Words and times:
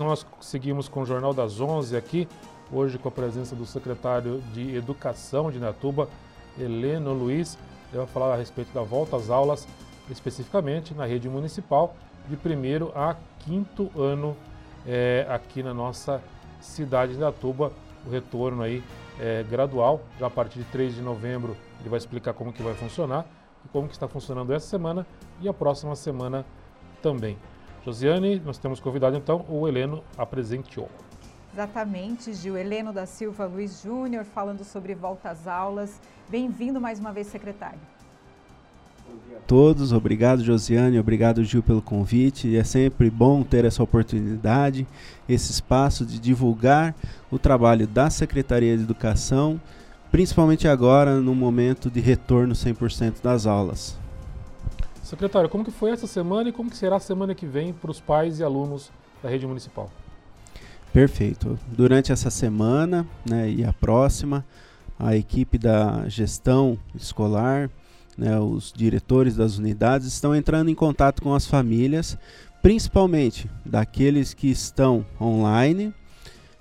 Nós 0.00 0.24
seguimos 0.40 0.88
com 0.88 1.02
o 1.02 1.04
Jornal 1.04 1.34
das 1.34 1.60
11 1.60 1.96
aqui, 1.96 2.28
hoje 2.70 2.96
com 2.98 3.08
a 3.08 3.10
presença 3.10 3.56
do 3.56 3.66
secretário 3.66 4.40
de 4.54 4.76
Educação 4.76 5.50
de 5.50 5.58
Natuba, 5.58 6.08
Heleno 6.56 7.12
Luiz. 7.12 7.58
Ele 7.88 7.98
vai 7.98 8.06
falar 8.06 8.32
a 8.32 8.36
respeito 8.36 8.72
da 8.72 8.80
volta 8.80 9.16
às 9.16 9.28
aulas, 9.28 9.66
especificamente 10.08 10.94
na 10.94 11.04
rede 11.04 11.28
municipal, 11.28 11.96
de 12.28 12.36
primeiro 12.36 12.92
a 12.94 13.16
quinto 13.40 13.90
ano 14.00 14.36
é, 14.86 15.26
aqui 15.28 15.64
na 15.64 15.74
nossa 15.74 16.22
cidade 16.60 17.14
de 17.14 17.18
Natuba. 17.18 17.72
O 18.06 18.08
retorno 18.08 18.62
aí 18.62 18.84
é 19.18 19.42
gradual, 19.50 20.00
já 20.16 20.28
a 20.28 20.30
partir 20.30 20.60
de 20.60 20.64
3 20.66 20.94
de 20.94 21.02
novembro 21.02 21.56
ele 21.80 21.88
vai 21.88 21.98
explicar 21.98 22.34
como 22.34 22.52
que 22.52 22.62
vai 22.62 22.74
funcionar 22.74 23.26
e 23.64 23.68
como 23.70 23.88
que 23.88 23.94
está 23.94 24.06
funcionando 24.06 24.52
essa 24.52 24.68
semana 24.68 25.04
e 25.40 25.48
a 25.48 25.52
próxima 25.52 25.96
semana 25.96 26.46
também. 27.02 27.36
Josiane, 27.84 28.40
nós 28.44 28.58
temos 28.58 28.80
convidado 28.80 29.16
então 29.16 29.44
o 29.48 29.66
Heleno 29.66 30.02
apresentou. 30.16 30.88
Exatamente, 31.52 32.32
Gil. 32.34 32.56
Heleno 32.56 32.92
da 32.92 33.06
Silva 33.06 33.46
Luiz 33.46 33.82
Júnior 33.82 34.24
falando 34.24 34.62
sobre 34.64 34.94
volta 34.94 35.30
às 35.30 35.46
aulas. 35.46 36.00
Bem-vindo 36.28 36.80
mais 36.80 37.00
uma 37.00 37.12
vez, 37.12 37.26
secretário. 37.26 37.80
Bom 39.08 39.14
dia 39.26 39.38
a 39.38 39.40
todos, 39.40 39.92
obrigado 39.92 40.44
Josiane, 40.44 41.00
obrigado 41.00 41.42
Gil 41.42 41.62
pelo 41.62 41.80
convite. 41.80 42.54
É 42.56 42.62
sempre 42.62 43.10
bom 43.10 43.42
ter 43.42 43.64
essa 43.64 43.82
oportunidade, 43.82 44.86
esse 45.28 45.50
espaço 45.50 46.04
de 46.04 46.18
divulgar 46.18 46.94
o 47.30 47.38
trabalho 47.38 47.86
da 47.86 48.10
Secretaria 48.10 48.76
de 48.76 48.82
Educação, 48.82 49.58
principalmente 50.10 50.68
agora 50.68 51.20
no 51.20 51.34
momento 51.34 51.90
de 51.90 52.00
retorno 52.00 52.54
100% 52.54 53.22
das 53.22 53.46
aulas. 53.46 53.98
Secretário, 55.08 55.48
como 55.48 55.64
que 55.64 55.70
foi 55.70 55.90
essa 55.90 56.06
semana 56.06 56.50
e 56.50 56.52
como 56.52 56.68
que 56.68 56.76
será 56.76 56.96
a 56.96 57.00
semana 57.00 57.34
que 57.34 57.46
vem 57.46 57.72
para 57.72 57.90
os 57.90 57.98
pais 57.98 58.40
e 58.40 58.44
alunos 58.44 58.90
da 59.22 59.30
rede 59.30 59.46
municipal? 59.46 59.90
Perfeito. 60.92 61.58
Durante 61.66 62.12
essa 62.12 62.28
semana 62.28 63.06
né, 63.26 63.48
e 63.48 63.64
a 63.64 63.72
próxima, 63.72 64.44
a 64.98 65.16
equipe 65.16 65.56
da 65.56 66.06
gestão 66.10 66.78
escolar, 66.94 67.70
né, 68.18 68.38
os 68.38 68.70
diretores 68.70 69.34
das 69.34 69.56
unidades 69.56 70.08
estão 70.08 70.36
entrando 70.36 70.68
em 70.68 70.74
contato 70.74 71.22
com 71.22 71.34
as 71.34 71.46
famílias, 71.46 72.18
principalmente 72.60 73.48
daqueles 73.64 74.34
que 74.34 74.50
estão 74.50 75.06
online, 75.18 75.94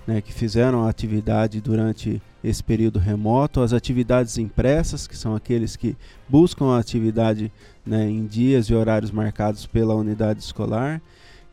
né, 0.08 0.21
que 0.21 0.31
fizeram 0.31 0.86
a 0.86 0.89
atividade 0.89 1.59
durante 1.59 2.21
esse 2.41 2.64
período 2.64 2.97
remoto, 2.97 3.59
as 3.59 3.73
atividades 3.73 4.38
impressas, 4.38 5.05
que 5.05 5.17
são 5.17 5.36
aqueles 5.36 5.75
que 5.75 5.97
buscam 6.30 6.67
a 6.67 6.80
atividade 6.80 7.52
né, 7.88 8.09
em 8.09 8.25
dias 8.25 8.67
e 8.67 8.73
horários 8.73 9.11
marcados 9.11 9.66
pela 9.66 9.95
unidade 9.95 10.39
escolar, 10.39 11.02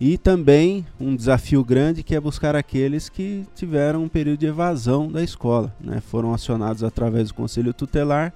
e 0.00 0.18
também 0.18 0.84
um 1.00 1.14
desafio 1.14 1.64
grande 1.64 2.02
que 2.02 2.14
é 2.14 2.20
buscar 2.20 2.56
aqueles 2.56 3.08
que 3.08 3.46
tiveram 3.54 4.02
um 4.02 4.08
período 4.08 4.40
de 4.40 4.46
evasão 4.46 5.10
da 5.10 5.22
escola, 5.22 5.74
né, 5.80 6.00
foram 6.00 6.34
acionados 6.34 6.82
através 6.82 7.28
do 7.28 7.34
conselho 7.34 7.72
tutelar 7.72 8.34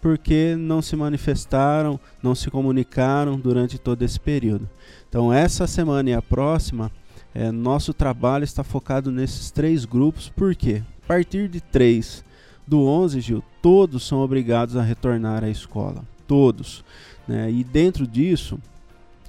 porque 0.00 0.54
não 0.54 0.82
se 0.82 0.94
manifestaram, 0.96 1.98
não 2.22 2.34
se 2.34 2.50
comunicaram 2.50 3.40
durante 3.40 3.78
todo 3.78 4.02
esse 4.02 4.20
período. 4.20 4.68
Então, 5.08 5.32
essa 5.32 5.66
semana 5.66 6.10
e 6.10 6.12
a 6.12 6.20
próxima 6.20 6.92
é, 7.34 7.50
nosso 7.50 7.94
trabalho 7.94 8.44
está 8.44 8.62
focado 8.62 9.10
nesses 9.10 9.50
três 9.50 9.86
grupos, 9.86 10.28
por 10.28 10.54
quê? 10.54 10.82
A 11.04 11.06
partir 11.08 11.48
de 11.48 11.60
3 11.60 12.22
do 12.66 12.86
11, 12.86 13.20
Gil, 13.20 13.44
todos 13.62 14.06
são 14.06 14.20
obrigados 14.20 14.76
a 14.76 14.82
retornar 14.82 15.42
à 15.42 15.48
escola. 15.48 16.04
Todos. 16.28 16.84
Né? 17.26 17.50
E 17.50 17.64
dentro 17.64 18.06
disso, 18.06 18.58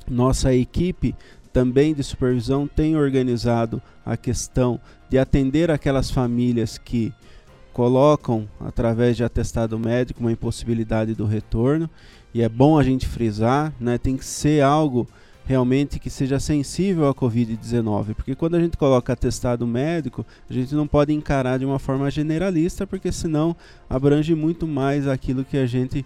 nossa 0.10 0.54
equipe 0.54 1.16
também 1.52 1.94
de 1.94 2.04
supervisão 2.04 2.68
tem 2.68 2.98
organizado 2.98 3.82
a 4.06 4.18
questão 4.18 4.80
de 5.10 5.18
atender 5.18 5.72
aquelas 5.72 6.12
famílias 6.12 6.78
que 6.78 7.14
colocam, 7.72 8.48
através 8.60 9.18
de 9.18 9.24
atestado 9.24 9.78
médico, 9.80 10.20
uma 10.20 10.32
impossibilidade 10.32 11.14
do 11.14 11.26
retorno. 11.26 11.90
E 12.34 12.42
é 12.42 12.50
bom 12.50 12.78
a 12.78 12.84
gente 12.84 13.06
frisar, 13.08 13.74
né? 13.80 13.98
tem 13.98 14.18
que 14.18 14.26
ser 14.26 14.62
algo 14.62 15.08
realmente 15.46 16.00
que 16.00 16.10
seja 16.10 16.40
sensível 16.40 17.08
à 17.08 17.14
Covid-19, 17.14 18.16
porque 18.16 18.36
quando 18.36 18.56
a 18.56 18.60
gente 18.60 18.76
coloca 18.76 19.14
atestado 19.14 19.66
médico, 19.68 20.26
a 20.50 20.54
gente 20.54 20.74
não 20.74 20.88
pode 20.88 21.14
encarar 21.14 21.60
de 21.60 21.66
uma 21.66 21.78
forma 21.78 22.10
generalista, 22.10 22.88
porque 22.88 23.12
senão 23.12 23.56
abrange 23.88 24.34
muito 24.34 24.66
mais 24.66 25.08
aquilo 25.08 25.46
que 25.46 25.58
a 25.58 25.68
gente 25.68 26.04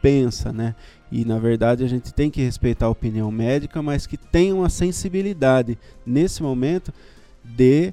pensa, 0.00 0.52
né? 0.52 0.74
E 1.10 1.24
na 1.24 1.38
verdade 1.38 1.82
a 1.82 1.88
gente 1.88 2.14
tem 2.14 2.30
que 2.30 2.42
respeitar 2.42 2.86
a 2.86 2.90
opinião 2.90 3.30
médica, 3.30 3.82
mas 3.82 4.06
que 4.06 4.16
tenha 4.16 4.54
uma 4.54 4.70
sensibilidade 4.70 5.76
nesse 6.06 6.42
momento 6.42 6.92
de 7.44 7.92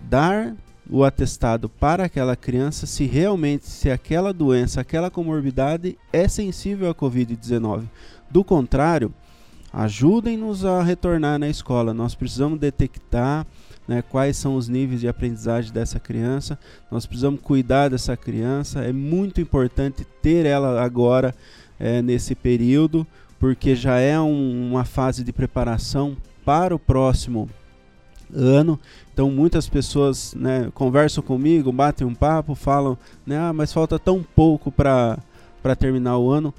dar 0.00 0.56
o 0.88 1.04
atestado 1.04 1.68
para 1.68 2.04
aquela 2.04 2.34
criança 2.34 2.86
se 2.86 3.04
realmente 3.04 3.66
se 3.66 3.90
aquela 3.90 4.32
doença, 4.32 4.80
aquela 4.80 5.10
comorbidade 5.10 5.96
é 6.12 6.26
sensível 6.26 6.90
à 6.90 6.94
COVID-19. 6.94 7.84
Do 8.28 8.42
contrário, 8.42 9.12
ajudem-nos 9.72 10.64
a 10.64 10.82
retornar 10.82 11.38
na 11.38 11.48
escola. 11.48 11.94
Nós 11.94 12.14
precisamos 12.14 12.58
detectar 12.58 13.46
né, 13.90 14.02
quais 14.02 14.36
são 14.36 14.54
os 14.54 14.68
níveis 14.68 15.00
de 15.00 15.08
aprendizagem 15.08 15.72
dessa 15.72 15.98
criança, 15.98 16.56
nós 16.90 17.06
precisamos 17.06 17.40
cuidar 17.40 17.90
dessa 17.90 18.16
criança. 18.16 18.84
É 18.84 18.92
muito 18.92 19.40
importante 19.40 20.06
ter 20.22 20.46
ela 20.46 20.80
agora 20.80 21.34
é, 21.78 22.00
nesse 22.00 22.36
período, 22.36 23.04
porque 23.40 23.74
já 23.74 23.98
é 23.98 24.20
um, 24.20 24.70
uma 24.70 24.84
fase 24.84 25.24
de 25.24 25.32
preparação 25.32 26.16
para 26.44 26.72
o 26.72 26.78
próximo 26.78 27.48
ano. 28.32 28.78
Então 29.12 29.28
muitas 29.28 29.68
pessoas 29.68 30.34
né, 30.34 30.70
conversam 30.72 31.22
comigo, 31.22 31.72
batem 31.72 32.06
um 32.06 32.14
papo, 32.14 32.54
falam, 32.54 32.96
né, 33.26 33.38
ah, 33.38 33.52
mas 33.52 33.72
falta 33.72 33.98
tão 33.98 34.22
pouco 34.22 34.70
para 34.70 35.18
terminar 35.76 36.16
o 36.18 36.30
ano 36.30 36.54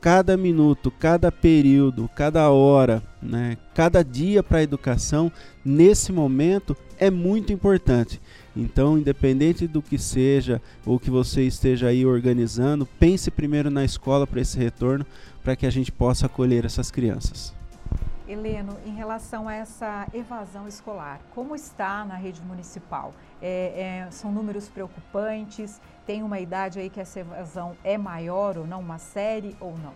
cada 0.00 0.36
minuto, 0.36 0.90
cada 0.90 1.32
período, 1.32 2.08
cada 2.14 2.50
hora, 2.50 3.02
né, 3.22 3.56
cada 3.74 4.04
dia 4.04 4.42
para 4.42 4.58
a 4.58 4.62
educação, 4.62 5.32
nesse 5.64 6.12
momento, 6.12 6.76
é 6.98 7.10
muito 7.10 7.52
importante. 7.52 8.20
Então, 8.54 8.98
independente 8.98 9.66
do 9.66 9.82
que 9.82 9.98
seja 9.98 10.60
ou 10.84 10.98
que 10.98 11.10
você 11.10 11.42
esteja 11.42 11.88
aí 11.88 12.06
organizando, 12.06 12.86
pense 12.98 13.30
primeiro 13.30 13.70
na 13.70 13.84
escola 13.84 14.26
para 14.26 14.40
esse 14.40 14.58
retorno, 14.58 15.04
para 15.42 15.56
que 15.56 15.66
a 15.66 15.70
gente 15.70 15.92
possa 15.92 16.26
acolher 16.26 16.64
essas 16.64 16.90
crianças. 16.90 17.55
Heleno, 18.28 18.76
em 18.84 18.92
relação 18.92 19.48
a 19.48 19.54
essa 19.54 20.08
evasão 20.12 20.66
escolar, 20.66 21.20
como 21.34 21.54
está 21.54 22.04
na 22.04 22.16
rede 22.16 22.42
municipal? 22.42 23.14
É, 23.40 24.06
é, 24.06 24.10
são 24.10 24.32
números 24.32 24.68
preocupantes? 24.68 25.80
Tem 26.04 26.22
uma 26.22 26.40
idade 26.40 26.80
aí 26.80 26.90
que 26.90 27.00
essa 27.00 27.20
evasão 27.20 27.76
é 27.84 27.96
maior 27.96 28.58
ou 28.58 28.66
não, 28.66 28.80
uma 28.80 28.98
série 28.98 29.56
ou 29.60 29.78
não? 29.78 29.92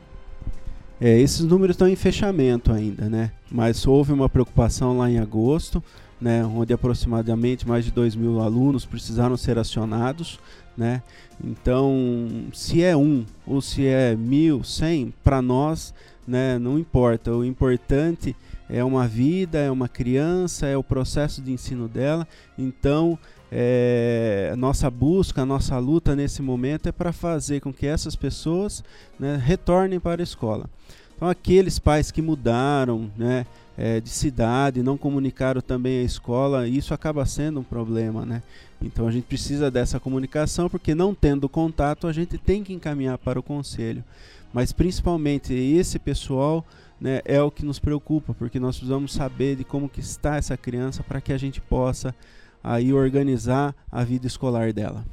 É, 1.00 1.18
esses 1.18 1.40
números 1.40 1.74
estão 1.74 1.88
em 1.88 1.96
fechamento 1.96 2.72
ainda, 2.72 3.08
né? 3.08 3.32
Mas 3.50 3.86
houve 3.86 4.12
uma 4.12 4.28
preocupação 4.28 4.98
lá 4.98 5.10
em 5.10 5.18
agosto, 5.18 5.82
né? 6.20 6.44
Onde 6.44 6.72
aproximadamente 6.72 7.66
mais 7.66 7.84
de 7.84 7.90
2 7.90 8.14
mil 8.14 8.40
alunos 8.40 8.84
precisaram 8.84 9.36
ser 9.36 9.58
acionados, 9.58 10.38
né? 10.76 11.02
Então, 11.42 12.28
se 12.52 12.82
é 12.84 12.94
um 12.94 13.24
ou 13.46 13.60
se 13.60 13.86
é 13.86 14.14
mil, 14.14 14.62
cem, 14.62 15.12
para 15.24 15.40
nós 15.40 15.94
né? 16.30 16.58
Não 16.58 16.78
importa. 16.78 17.34
O 17.34 17.44
importante 17.44 18.34
é 18.68 18.82
uma 18.84 19.06
vida, 19.06 19.58
é 19.58 19.70
uma 19.70 19.88
criança, 19.88 20.66
é 20.66 20.76
o 20.76 20.84
processo 20.84 21.42
de 21.42 21.52
ensino 21.52 21.88
dela. 21.88 22.26
Então, 22.56 23.18
é, 23.50 24.50
a 24.52 24.56
nossa 24.56 24.88
busca, 24.88 25.42
a 25.42 25.46
nossa 25.46 25.76
luta 25.78 26.14
nesse 26.14 26.40
momento 26.40 26.88
é 26.88 26.92
para 26.92 27.12
fazer 27.12 27.60
com 27.60 27.72
que 27.72 27.86
essas 27.86 28.14
pessoas 28.14 28.84
né, 29.18 29.36
retornem 29.44 29.98
para 29.98 30.22
a 30.22 30.24
escola. 30.24 30.70
Então, 31.16 31.28
aqueles 31.28 31.78
pais 31.78 32.10
que 32.10 32.22
mudaram 32.22 33.10
né, 33.18 33.44
é, 33.76 34.00
de 34.00 34.08
cidade, 34.08 34.82
não 34.82 34.96
comunicaram 34.96 35.60
também 35.60 36.00
a 36.00 36.04
escola, 36.04 36.68
isso 36.68 36.94
acaba 36.94 37.26
sendo 37.26 37.60
um 37.60 37.64
problema. 37.64 38.24
Né? 38.24 38.42
Então, 38.80 39.08
a 39.08 39.10
gente 39.10 39.24
precisa 39.24 39.68
dessa 39.68 39.98
comunicação, 39.98 40.70
porque 40.70 40.94
não 40.94 41.12
tendo 41.12 41.48
contato, 41.48 42.06
a 42.06 42.12
gente 42.12 42.38
tem 42.38 42.62
que 42.62 42.72
encaminhar 42.72 43.18
para 43.18 43.38
o 43.40 43.42
conselho 43.42 44.04
mas 44.52 44.72
principalmente 44.72 45.54
esse 45.54 45.98
pessoal 45.98 46.64
né, 47.00 47.20
é 47.24 47.40
o 47.42 47.50
que 47.50 47.64
nos 47.64 47.78
preocupa, 47.78 48.34
porque 48.34 48.60
nós 48.60 48.76
precisamos 48.76 49.12
saber 49.12 49.56
de 49.56 49.64
como 49.64 49.88
que 49.88 50.00
está 50.00 50.36
essa 50.36 50.56
criança 50.56 51.02
para 51.02 51.20
que 51.20 51.32
a 51.32 51.38
gente 51.38 51.60
possa 51.60 52.14
aí 52.62 52.92
organizar 52.92 53.74
a 53.90 54.04
vida 54.04 54.26
escolar 54.26 54.72
dela. 54.72 55.04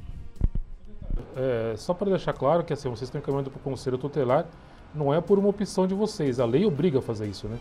É, 1.34 1.74
só 1.76 1.94
para 1.94 2.10
deixar 2.10 2.32
claro 2.32 2.64
que 2.64 2.72
assim, 2.72 2.88
vocês 2.88 3.08
estão 3.08 3.20
encaminhando 3.20 3.50
para 3.50 3.58
o 3.58 3.62
Conselho 3.62 3.96
Tutelar, 3.96 4.46
não 4.94 5.12
é 5.12 5.20
por 5.20 5.38
uma 5.38 5.48
opção 5.48 5.86
de 5.86 5.94
vocês, 5.94 6.40
a 6.40 6.44
lei 6.44 6.64
obriga 6.64 6.98
a 6.98 7.02
fazer 7.02 7.26
isso, 7.26 7.48
né? 7.48 7.58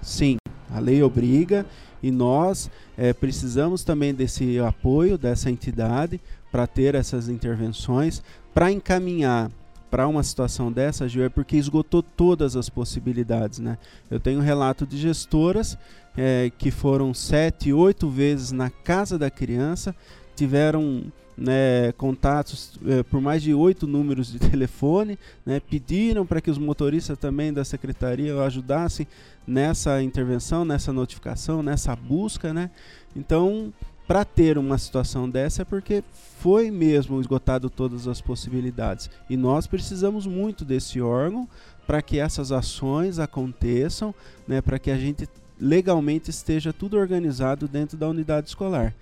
Sim, 0.00 0.36
a 0.70 0.78
lei 0.78 1.02
obriga 1.02 1.66
e 2.02 2.10
nós 2.10 2.70
é, 2.96 3.12
precisamos 3.12 3.82
também 3.84 4.14
desse 4.14 4.58
apoio 4.58 5.18
dessa 5.18 5.50
entidade 5.50 6.20
para 6.50 6.66
ter 6.66 6.94
essas 6.94 7.28
intervenções, 7.28 8.22
para 8.54 8.70
encaminhar 8.70 9.50
para 9.96 10.06
uma 10.06 10.22
situação 10.22 10.70
dessa, 10.70 11.08
Gil, 11.08 11.24
é 11.24 11.30
porque 11.30 11.56
esgotou 11.56 12.02
todas 12.02 12.54
as 12.54 12.68
possibilidades, 12.68 13.60
né? 13.60 13.78
Eu 14.10 14.20
tenho 14.20 14.40
relato 14.40 14.86
de 14.86 14.98
gestoras 14.98 15.78
é, 16.14 16.52
que 16.58 16.70
foram 16.70 17.14
sete, 17.14 17.72
oito 17.72 18.10
vezes 18.10 18.52
na 18.52 18.68
casa 18.68 19.18
da 19.18 19.30
criança, 19.30 19.96
tiveram 20.34 21.04
né, 21.34 21.92
contatos 21.96 22.78
é, 22.86 23.02
por 23.04 23.22
mais 23.22 23.42
de 23.42 23.54
oito 23.54 23.86
números 23.86 24.30
de 24.30 24.36
telefone, 24.50 25.18
né, 25.46 25.60
pediram 25.60 26.26
para 26.26 26.42
que 26.42 26.50
os 26.50 26.58
motoristas 26.58 27.16
também 27.16 27.50
da 27.50 27.64
secretaria 27.64 28.38
ajudassem 28.42 29.06
nessa 29.46 30.02
intervenção, 30.02 30.62
nessa 30.62 30.92
notificação, 30.92 31.62
nessa 31.62 31.96
busca, 31.96 32.52
né? 32.52 32.70
Então, 33.16 33.72
para 34.06 34.24
ter 34.24 34.56
uma 34.56 34.78
situação 34.78 35.28
dessa 35.28 35.62
é 35.62 35.64
porque 35.64 36.02
foi 36.38 36.70
mesmo 36.70 37.20
esgotado 37.20 37.68
todas 37.68 38.06
as 38.06 38.20
possibilidades 38.20 39.10
e 39.28 39.36
nós 39.36 39.66
precisamos 39.66 40.26
muito 40.26 40.64
desse 40.64 41.00
órgão 41.00 41.48
para 41.86 42.02
que 42.02 42.18
essas 42.18 42.52
ações 42.52 43.18
aconteçam, 43.18 44.14
né, 44.46 44.60
para 44.60 44.78
que 44.78 44.90
a 44.90 44.96
gente 44.96 45.28
legalmente 45.58 46.30
esteja 46.30 46.72
tudo 46.72 46.96
organizado 46.96 47.66
dentro 47.66 47.96
da 47.96 48.08
unidade 48.08 48.48
escolar. 48.48 48.94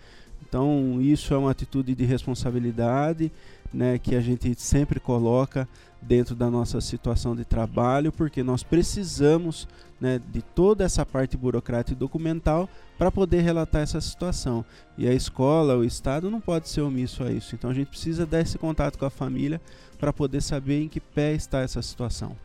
Então, 0.46 1.00
isso 1.00 1.34
é 1.34 1.36
uma 1.36 1.50
atitude 1.50 1.94
de 1.94 2.04
responsabilidade 2.04 3.32
né, 3.72 3.98
que 3.98 4.14
a 4.14 4.20
gente 4.20 4.54
sempre 4.60 5.00
coloca 5.00 5.66
dentro 6.00 6.34
da 6.34 6.50
nossa 6.50 6.80
situação 6.80 7.34
de 7.34 7.44
trabalho, 7.44 8.12
porque 8.12 8.42
nós 8.42 8.62
precisamos 8.62 9.66
né, 10.00 10.20
de 10.32 10.42
toda 10.42 10.84
essa 10.84 11.04
parte 11.04 11.36
burocrática 11.36 11.92
e 11.92 11.98
documental 11.98 12.68
para 12.98 13.10
poder 13.10 13.40
relatar 13.42 13.82
essa 13.82 14.00
situação. 14.00 14.64
E 14.96 15.08
a 15.08 15.12
escola, 15.12 15.76
o 15.76 15.84
Estado 15.84 16.30
não 16.30 16.40
pode 16.40 16.68
ser 16.68 16.80
omisso 16.80 17.22
a 17.24 17.30
isso. 17.30 17.54
Então 17.54 17.70
a 17.70 17.74
gente 17.74 17.88
precisa 17.88 18.24
dar 18.24 18.40
esse 18.40 18.58
contato 18.58 18.98
com 18.98 19.04
a 19.04 19.10
família 19.10 19.60
para 19.98 20.12
poder 20.12 20.40
saber 20.40 20.82
em 20.82 20.88
que 20.88 21.00
pé 21.00 21.32
está 21.32 21.60
essa 21.60 21.82
situação. 21.82 22.36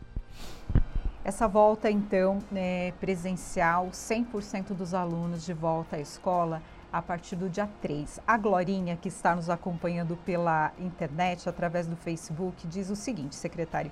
Essa 1.22 1.46
volta, 1.46 1.90
então, 1.90 2.38
né, 2.50 2.92
presencial, 2.92 3.90
100% 3.92 4.72
dos 4.74 4.94
alunos 4.94 5.44
de 5.44 5.52
volta 5.52 5.96
à 5.96 6.00
escola, 6.00 6.62
a 6.92 7.00
partir 7.00 7.36
do 7.36 7.48
dia 7.48 7.68
3. 7.82 8.20
A 8.26 8.36
Glorinha, 8.36 8.96
que 8.96 9.08
está 9.08 9.36
nos 9.36 9.48
acompanhando 9.48 10.16
pela 10.24 10.72
internet, 10.78 11.48
através 11.48 11.86
do 11.86 11.94
Facebook, 11.94 12.66
diz 12.66 12.90
o 12.90 12.96
seguinte, 12.96 13.36
secretário. 13.36 13.90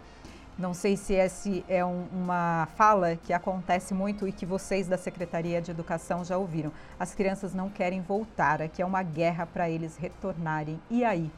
Não 0.58 0.74
sei 0.74 0.96
se 0.96 1.14
essa 1.14 1.48
é 1.68 1.84
um, 1.84 2.06
uma 2.12 2.66
fala 2.76 3.14
que 3.14 3.32
acontece 3.32 3.94
muito 3.94 4.26
e 4.26 4.32
que 4.32 4.44
vocês 4.44 4.88
da 4.88 4.98
Secretaria 4.98 5.62
de 5.62 5.70
Educação 5.70 6.24
já 6.24 6.36
ouviram. 6.36 6.72
As 6.98 7.14
crianças 7.14 7.54
não 7.54 7.70
querem 7.70 8.02
voltar, 8.02 8.60
aqui 8.60 8.82
é 8.82 8.84
uma 8.84 9.04
guerra 9.04 9.46
para 9.46 9.70
eles 9.70 9.96
retornarem. 9.96 10.80
E 10.90 11.04
aí? 11.04 11.30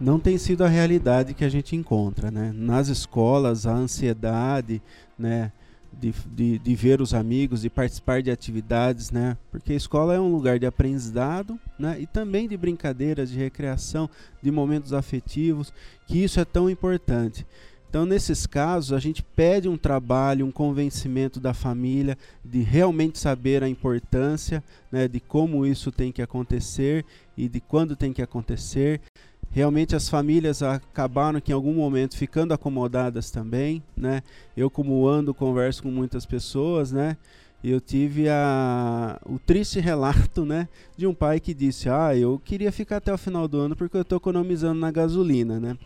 Não 0.00 0.18
tem 0.18 0.36
sido 0.36 0.64
a 0.64 0.68
realidade 0.68 1.34
que 1.34 1.44
a 1.44 1.48
gente 1.48 1.76
encontra, 1.76 2.32
né? 2.32 2.52
Nas 2.52 2.88
escolas, 2.88 3.64
a 3.64 3.72
ansiedade, 3.72 4.82
né? 5.16 5.52
de, 6.00 6.12
de, 6.26 6.58
de, 6.58 6.74
ver 6.74 7.00
os 7.00 7.14
amigos, 7.14 7.62
de 7.62 7.70
participar 7.70 8.22
de 8.22 8.30
atividades, 8.30 9.10
né? 9.10 9.36
Porque 9.50 9.72
a 9.72 9.76
escola 9.76 10.14
é 10.14 10.20
um 10.20 10.32
lugar 10.32 10.58
de 10.58 10.66
aprendizado, 10.66 11.58
né? 11.78 11.96
E 12.00 12.06
também 12.06 12.48
de 12.48 12.56
brincadeiras, 12.56 13.30
de 13.30 13.38
recreação, 13.38 14.08
de 14.42 14.50
momentos 14.50 14.92
afetivos, 14.92 15.72
que 16.06 16.22
isso 16.22 16.40
é 16.40 16.44
tão 16.44 16.68
importante. 16.68 17.46
Então, 17.94 18.04
nesses 18.04 18.44
casos, 18.44 18.92
a 18.92 18.98
gente 18.98 19.22
pede 19.22 19.68
um 19.68 19.76
trabalho, 19.76 20.44
um 20.44 20.50
convencimento 20.50 21.38
da 21.38 21.54
família 21.54 22.18
de 22.44 22.60
realmente 22.60 23.20
saber 23.20 23.62
a 23.62 23.68
importância, 23.68 24.64
né, 24.90 25.06
de 25.06 25.20
como 25.20 25.64
isso 25.64 25.92
tem 25.92 26.10
que 26.10 26.20
acontecer 26.20 27.04
e 27.36 27.48
de 27.48 27.60
quando 27.60 27.94
tem 27.94 28.12
que 28.12 28.20
acontecer. 28.20 29.00
Realmente 29.48 29.94
as 29.94 30.08
famílias 30.08 30.60
acabaram 30.60 31.40
que 31.40 31.52
em 31.52 31.54
algum 31.54 31.72
momento 31.72 32.16
ficando 32.16 32.52
acomodadas 32.52 33.30
também, 33.30 33.80
né? 33.96 34.24
Eu 34.56 34.68
como 34.68 35.06
ando 35.06 35.32
converso 35.32 35.84
com 35.84 35.90
muitas 35.92 36.26
pessoas, 36.26 36.90
né? 36.90 37.16
Eu 37.62 37.80
tive 37.80 38.28
a, 38.28 39.20
o 39.24 39.38
triste 39.38 39.78
relato, 39.78 40.44
né, 40.44 40.68
de 40.96 41.06
um 41.06 41.14
pai 41.14 41.38
que 41.38 41.54
disse: 41.54 41.88
"Ah, 41.88 42.16
eu 42.16 42.42
queria 42.44 42.72
ficar 42.72 42.96
até 42.96 43.14
o 43.14 43.16
final 43.16 43.46
do 43.46 43.60
ano 43.60 43.76
porque 43.76 43.96
eu 43.96 44.02
estou 44.02 44.16
economizando 44.16 44.80
na 44.80 44.90
gasolina, 44.90 45.60
né?" 45.60 45.78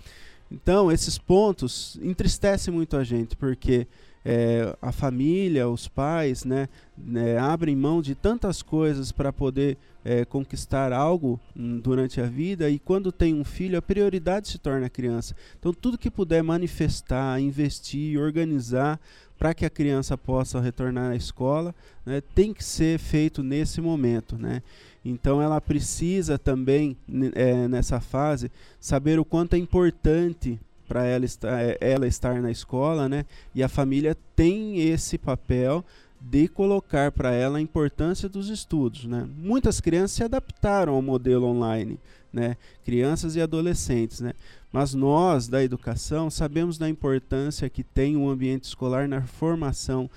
Então 0.51 0.91
esses 0.91 1.19
pontos 1.19 1.99
entristecem 2.03 2.73
muito 2.73 2.97
a 2.97 3.05
gente 3.05 3.37
porque 3.37 3.87
é, 4.25 4.77
a 4.83 4.93
família, 4.93 5.69
os 5.69 5.89
pais, 5.89 6.45
né, 6.45 6.69
né, 6.97 7.39
abrem 7.39 7.75
mão 7.75 8.03
de 8.03 8.15
tantas 8.15 8.63
coisas 8.63 9.11
para 9.11 9.33
poder 9.33 9.79
é, 10.05 10.25
conquistar 10.25 10.93
algo 10.93 11.41
hum, 11.57 11.79
durante 11.79 12.21
a 12.21 12.27
vida 12.27 12.69
e 12.69 12.79
quando 12.79 13.13
tem 13.13 13.35
um 13.35 13.45
filho, 13.45 13.79
a 13.79 13.83
prioridade 13.83 14.49
se 14.49 14.59
torna 14.59 14.87
a 14.87 14.91
criança. 14.91 15.35
Então, 15.59 15.73
tudo 15.73 15.99
que 15.99 16.11
puder 16.11 16.43
manifestar, 16.43 17.41
investir, 17.41 18.19
organizar 18.19 19.01
para 19.39 19.55
que 19.55 19.65
a 19.65 19.71
criança 19.71 20.19
possa 20.19 20.61
retornar 20.61 21.13
à 21.13 21.17
escola, 21.17 21.75
né, 22.05 22.21
tem 22.35 22.53
que 22.53 22.65
ser 22.65 22.99
feito 22.99 23.43
nesse 23.43 23.81
momento, 23.81 24.37
né? 24.37 24.63
Então 25.05 25.41
ela 25.41 25.61
precisa 25.61 26.39
também 26.39 26.97
é, 27.35 27.69
nessa 27.69 28.01
fase 28.01 28.51
saber 28.81 29.19
o 29.19 29.25
quanto 29.25 29.55
é 29.55 29.59
importante 29.59 30.59
para 30.89 31.05
ela 31.05 31.25
estar, 31.25 31.63
é, 31.63 31.79
ela 31.81 32.07
estar 32.07 32.41
na 32.43 32.51
escola, 32.51 33.09
né? 33.09 33.25
E 33.55 33.63
a 33.63 33.69
família 33.69 34.17
tem 34.35 34.81
esse 34.81 35.17
papel 35.17 35.85
de 36.21 36.49
colocar 36.49 37.13
para 37.13 37.33
ela 37.33 37.59
a 37.59 37.61
importância 37.61 38.29
dos 38.29 38.49
estudos, 38.49 39.05
né? 39.05 39.29
Muitas 39.37 39.81
crianças 39.81 40.13
se 40.13 40.25
adaptaram 40.25 40.95
ao 40.95 41.03
modelo 41.03 41.47
online, 41.47 41.99
né? 42.33 42.57
Crianças 42.85 43.37
e 43.37 43.41
adolescentes, 43.41 44.21
né? 44.21 44.33
Mas 44.73 44.95
nós 44.95 45.49
da 45.49 45.63
educação 45.63 46.31
sabemos 46.31 46.77
da 46.77 46.89
importância 46.89 47.71
que 47.71 47.83
tem 47.83 48.17
o 48.17 48.29
ambiente 48.29 48.65
escolar 48.65 49.09
na 49.09 49.23
formação 49.23 50.11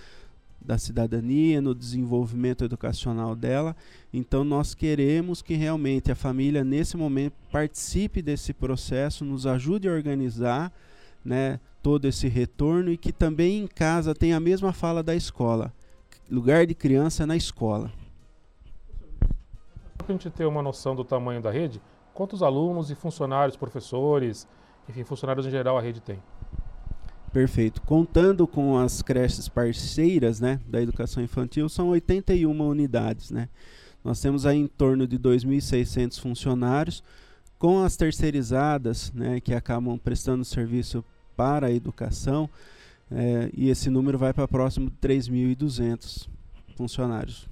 da 0.60 0.78
cidadania, 0.78 1.60
no 1.62 1.74
desenvolvimento 1.74 2.64
educacional 2.64 3.36
dela. 3.36 3.76
Então 4.14 4.44
nós 4.44 4.76
queremos 4.76 5.42
que 5.42 5.56
realmente 5.56 6.12
a 6.12 6.16
família 6.16 6.64
nesse 6.64 6.96
momento 6.96 7.34
participe 7.52 8.22
desse 8.22 8.54
processo, 8.54 9.26
nos 9.26 9.48
ajude 9.48 9.90
a 9.90 9.92
organizar, 9.92 10.72
né, 11.24 11.60
todo 11.82 12.06
esse 12.06 12.28
retorno 12.28 12.92
e 12.92 12.98
que 12.98 13.12
também 13.12 13.64
em 13.64 13.68
casa 13.68 14.14
tenha 14.14 14.38
a 14.38 14.40
mesma 14.40 14.72
fala 14.72 15.02
da 15.02 15.16
escola. 15.16 15.74
Lugar 16.30 16.66
de 16.66 16.76
criança 16.76 17.26
na 17.26 17.36
escola. 17.36 17.92
Para 19.98 20.08
a 20.08 20.12
gente 20.12 20.30
ter 20.30 20.46
uma 20.46 20.62
noção 20.62 20.96
do 20.96 21.04
tamanho 21.04 21.42
da 21.42 21.52
rede, 21.52 21.82
quantos 22.22 22.44
alunos 22.44 22.92
e 22.92 22.96
funcionários, 22.96 23.58
professores, 23.58 24.48
enfim, 24.88 25.04
funcionários 25.04 25.44
em 25.48 25.50
geral 25.50 25.76
a 25.76 25.82
rede 25.82 26.00
tem? 26.00 26.20
Perfeito. 27.34 27.82
Contando 27.82 28.46
com 28.46 28.78
as 28.78 29.02
creches 29.02 29.50
parceiras 29.50 30.40
né, 30.40 30.60
da 30.68 30.80
educação 30.80 31.24
infantil, 31.24 31.68
são 31.68 31.90
81 31.90 32.62
unidades. 32.62 33.32
Né? 33.32 33.50
Nós 34.04 34.22
temos 34.22 34.46
aí 34.46 34.60
em 34.60 34.68
torno 34.68 35.08
de 35.08 35.18
2.600 35.18 36.20
funcionários, 36.20 37.04
com 37.58 37.82
as 37.84 37.98
terceirizadas, 37.98 39.12
né, 39.14 39.40
que 39.40 39.56
acabam 39.56 39.98
prestando 39.98 40.46
serviço 40.46 41.04
para 41.36 41.68
a 41.68 41.72
educação, 41.72 42.48
é, 43.10 43.50
e 43.52 43.68
esse 43.68 43.90
número 43.90 44.20
vai 44.20 44.32
para 44.32 44.48
próximo 44.48 44.92
de 44.92 44.96
3.200 44.98 46.30
funcionários. 46.78 47.51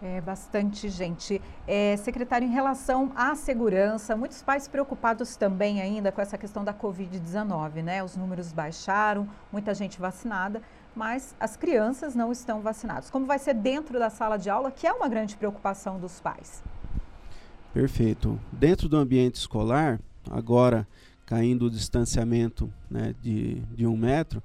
É 0.00 0.20
bastante 0.20 0.88
gente. 0.88 1.42
É, 1.66 1.96
secretário, 1.96 2.46
em 2.46 2.52
relação 2.52 3.12
à 3.16 3.34
segurança, 3.34 4.16
muitos 4.16 4.42
pais 4.42 4.68
preocupados 4.68 5.36
também 5.36 5.80
ainda 5.80 6.12
com 6.12 6.20
essa 6.20 6.38
questão 6.38 6.64
da 6.64 6.72
Covid-19, 6.72 7.82
né? 7.82 8.02
Os 8.04 8.16
números 8.16 8.52
baixaram, 8.52 9.28
muita 9.50 9.74
gente 9.74 9.98
vacinada, 10.00 10.62
mas 10.94 11.34
as 11.40 11.56
crianças 11.56 12.14
não 12.14 12.30
estão 12.30 12.60
vacinadas. 12.60 13.10
Como 13.10 13.26
vai 13.26 13.40
ser 13.40 13.54
dentro 13.54 13.98
da 13.98 14.08
sala 14.08 14.36
de 14.36 14.48
aula, 14.48 14.70
que 14.70 14.86
é 14.86 14.92
uma 14.92 15.08
grande 15.08 15.36
preocupação 15.36 15.98
dos 15.98 16.20
pais? 16.20 16.62
Perfeito. 17.74 18.38
Dentro 18.52 18.88
do 18.88 18.96
ambiente 18.96 19.34
escolar, 19.34 20.00
agora 20.30 20.86
caindo 21.26 21.66
o 21.66 21.70
distanciamento 21.70 22.72
né, 22.88 23.14
de, 23.20 23.56
de 23.74 23.86
um 23.86 23.96
metro, 23.96 24.42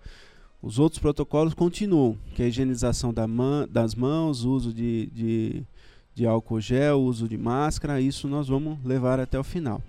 os 0.63 0.79
outros 0.79 0.97
protocolos 0.97 1.53
continuam, 1.53 2.17
que 2.33 2.41
é 2.41 2.45
a 2.45 2.47
higienização 2.47 3.13
da 3.13 3.27
man, 3.27 3.67
das 3.69 3.93
mãos, 3.93 4.45
uso 4.45 4.73
de, 4.73 5.07
de, 5.07 5.63
de 6.15 6.25
álcool 6.25 6.61
gel, 6.61 7.01
uso 7.01 7.27
de 7.27 7.37
máscara, 7.37 7.99
isso 7.99 8.29
nós 8.29 8.47
vamos 8.47 8.77
levar 8.85 9.19
até 9.19 9.37
o 9.37 9.43
final. 9.43 9.81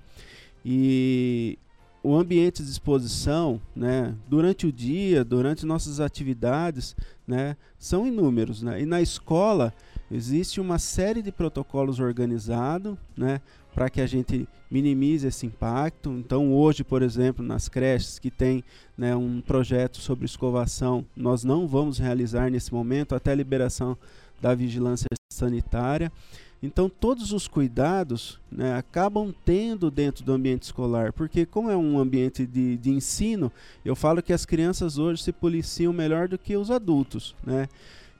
E 0.65 1.57
o 2.03 2.17
ambiente 2.17 2.61
de 2.61 2.69
exposição, 2.69 3.61
né, 3.75 4.17
durante 4.29 4.67
o 4.67 4.73
dia, 4.73 5.25
durante 5.25 5.65
nossas 5.65 6.01
atividades, 6.01 6.97
né, 7.25 7.57
são 7.79 8.05
inúmeros. 8.05 8.61
Né? 8.61 8.83
E 8.83 8.85
na 8.85 9.01
escola 9.01 9.73
existe 10.11 10.61
uma 10.61 10.81
série 10.81 11.23
de 11.23 11.31
protocolos 11.31 12.01
organizados 12.01 12.99
né, 13.17 13.41
para 13.75 13.91
que 13.91 14.01
a 14.01 14.07
gente 14.07 14.49
minimize 14.71 15.27
esse 15.27 15.45
impacto. 15.47 16.11
Então, 16.11 16.53
hoje, 16.53 16.85
por 16.85 17.03
exemplo, 17.03 17.45
nas 17.45 17.69
creches 17.69 18.19
que 18.19 18.31
tem 18.31 18.63
né, 18.97 19.15
um 19.17 19.41
projeto 19.41 19.99
sobre 19.99 20.25
escovação, 20.25 21.05
nós 21.17 21.45
não 21.45 21.67
vamos 21.67 21.99
realizar 21.99 22.51
nesse 22.51 22.73
momento 22.73 23.15
até 23.15 23.33
a 23.33 23.35
liberação 23.35 23.97
da 24.41 24.55
vigilância 24.55 25.07
sanitária. 25.33 26.11
Então, 26.63 26.89
todos 26.89 27.33
os 27.33 27.47
cuidados 27.47 28.41
né, 28.51 28.75
acabam 28.75 29.35
tendo 29.45 29.91
dentro 29.91 30.25
do 30.25 30.33
ambiente 30.33 30.63
escolar, 30.63 31.13
porque, 31.13 31.45
como 31.45 31.71
é 31.71 31.77
um 31.77 31.99
ambiente 31.99 32.47
de, 32.47 32.79
de 32.79 32.91
ensino, 32.91 33.53
eu 33.85 33.95
falo 33.95 34.23
que 34.23 34.33
as 34.33 34.47
crianças 34.47 34.97
hoje 34.97 35.23
se 35.23 35.33
policiam 35.33 35.93
melhor 35.93 36.27
do 36.27 36.39
que 36.39 36.57
os 36.57 36.71
adultos. 36.71 37.35
Né? 37.45 37.69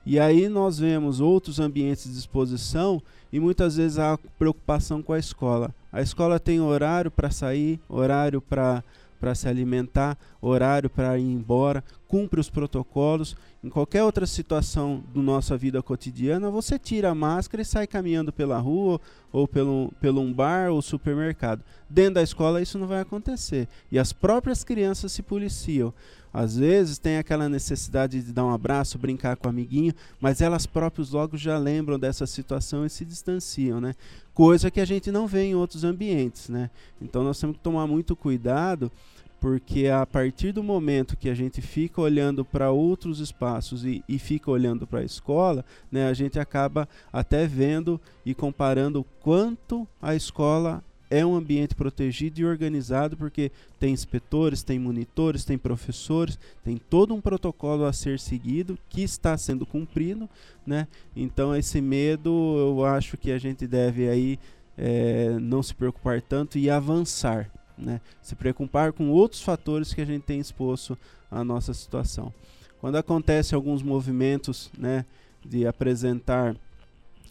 E 0.05 0.19
aí 0.19 0.47
nós 0.47 0.77
vemos 0.77 1.19
outros 1.19 1.59
ambientes 1.59 2.11
de 2.11 2.19
exposição 2.19 3.01
e 3.35 3.39
muitas 3.41 3.75
vezes 3.75 3.99
há 3.99 4.17
preocupação 4.39 5.03
com 5.03 5.11
a 5.11 5.19
escola. 5.19 5.75
A 5.91 6.01
escola 6.01 6.39
tem 6.39 6.61
horário 6.61 7.11
para 7.11 7.29
sair, 7.29 7.81
horário 7.89 8.39
para 8.39 8.81
para 9.19 9.33
se 9.33 9.47
alimentar, 9.47 10.17
horário 10.41 10.89
para 10.89 11.17
ir 11.17 11.23
embora, 11.23 11.83
cumpre 12.07 12.39
os 12.39 12.49
protocolos. 12.49 13.35
Em 13.63 13.69
qualquer 13.69 14.03
outra 14.03 14.25
situação 14.27 15.03
da 15.13 15.21
nossa 15.21 15.57
vida 15.57 15.81
cotidiana, 15.81 16.49
você 16.49 16.77
tira 16.77 17.09
a 17.09 17.15
máscara 17.15 17.61
e 17.61 17.65
sai 17.65 17.87
caminhando 17.87 18.31
pela 18.31 18.59
rua 18.59 19.01
ou 19.31 19.47
pelo, 19.47 19.91
pelo 19.99 20.21
um 20.21 20.31
bar 20.31 20.69
ou 20.69 20.81
supermercado. 20.81 21.63
Dentro 21.89 22.15
da 22.15 22.23
escola 22.23 22.61
isso 22.61 22.77
não 22.77 22.87
vai 22.87 23.01
acontecer. 23.01 23.67
E 23.91 23.97
as 23.97 24.13
próprias 24.13 24.63
crianças 24.63 25.11
se 25.11 25.23
policiam. 25.23 25.93
Às 26.37 26.57
vezes 26.57 26.97
tem 26.97 27.17
aquela 27.17 27.47
necessidade 27.47 28.21
de 28.21 28.33
dar 28.33 28.43
um 28.43 28.51
abraço, 28.51 28.97
brincar 28.97 29.37
com 29.37 29.47
o 29.47 29.49
amiguinho, 29.49 29.93
mas 30.19 30.41
elas 30.41 30.65
próprias 30.65 31.11
logo 31.11 31.37
já 31.37 31.57
lembram 31.57 31.97
dessa 31.97 32.27
situação 32.27 32.85
e 32.85 32.89
se 32.89 33.05
distanciam, 33.05 33.79
né? 33.79 33.95
Coisa 34.33 34.69
que 34.69 34.81
a 34.81 34.85
gente 34.85 35.13
não 35.13 35.27
vê 35.27 35.43
em 35.43 35.55
outros 35.55 35.85
ambientes, 35.85 36.49
né? 36.49 36.69
Então 37.01 37.23
nós 37.23 37.39
temos 37.39 37.55
que 37.55 37.63
tomar 37.63 37.87
muito 37.87 38.17
cuidado, 38.17 38.91
porque 39.39 39.87
a 39.87 40.05
partir 40.05 40.51
do 40.51 40.61
momento 40.61 41.15
que 41.15 41.29
a 41.29 41.33
gente 41.33 41.61
fica 41.61 42.01
olhando 42.01 42.43
para 42.43 42.69
outros 42.69 43.21
espaços 43.21 43.85
e, 43.85 44.03
e 44.05 44.19
fica 44.19 44.51
olhando 44.51 44.85
para 44.85 44.99
a 44.99 45.05
escola, 45.05 45.63
né, 45.89 46.09
a 46.09 46.13
gente 46.13 46.37
acaba 46.37 46.85
até 47.13 47.47
vendo 47.47 47.97
e 48.25 48.35
comparando 48.35 49.05
quanto 49.21 49.87
a 50.01 50.13
escola 50.13 50.83
é 51.09 51.25
um 51.25 51.35
ambiente 51.35 51.75
protegido 51.75 52.39
e 52.39 52.45
organizado 52.45 53.15
porque 53.15 53.51
tem 53.79 53.93
inspetores, 53.93 54.63
tem 54.63 54.79
monitores, 54.79 55.45
tem 55.45 55.57
professores, 55.57 56.39
tem 56.63 56.77
todo 56.77 57.13
um 57.13 57.21
protocolo 57.21 57.85
a 57.85 57.93
ser 57.93 58.19
seguido 58.19 58.77
que 58.89 59.01
está 59.01 59.37
sendo 59.37 59.65
cumprido, 59.65 60.29
né? 60.65 60.87
Então 61.15 61.55
esse 61.55 61.79
medo 61.81 62.29
eu 62.57 62.85
acho 62.85 63.17
que 63.17 63.31
a 63.31 63.37
gente 63.37 63.67
deve 63.67 64.09
aí 64.09 64.39
é, 64.77 65.37
não 65.39 65.61
se 65.61 65.73
preocupar 65.73 66.21
tanto 66.21 66.57
e 66.57 66.69
avançar, 66.69 67.49
né? 67.77 68.01
Se 68.21 68.35
preocupar 68.35 68.91
com 68.91 69.09
outros 69.09 69.41
fatores 69.41 69.93
que 69.93 70.01
a 70.01 70.05
gente 70.05 70.23
tem 70.23 70.39
exposto 70.39 70.97
à 71.29 71.43
nossa 71.43 71.73
situação. 71.73 72.33
Quando 72.79 72.97
acontece 72.97 73.55
alguns 73.55 73.81
movimentos, 73.81 74.69
né, 74.77 75.05
de 75.43 75.65
apresentar 75.65 76.55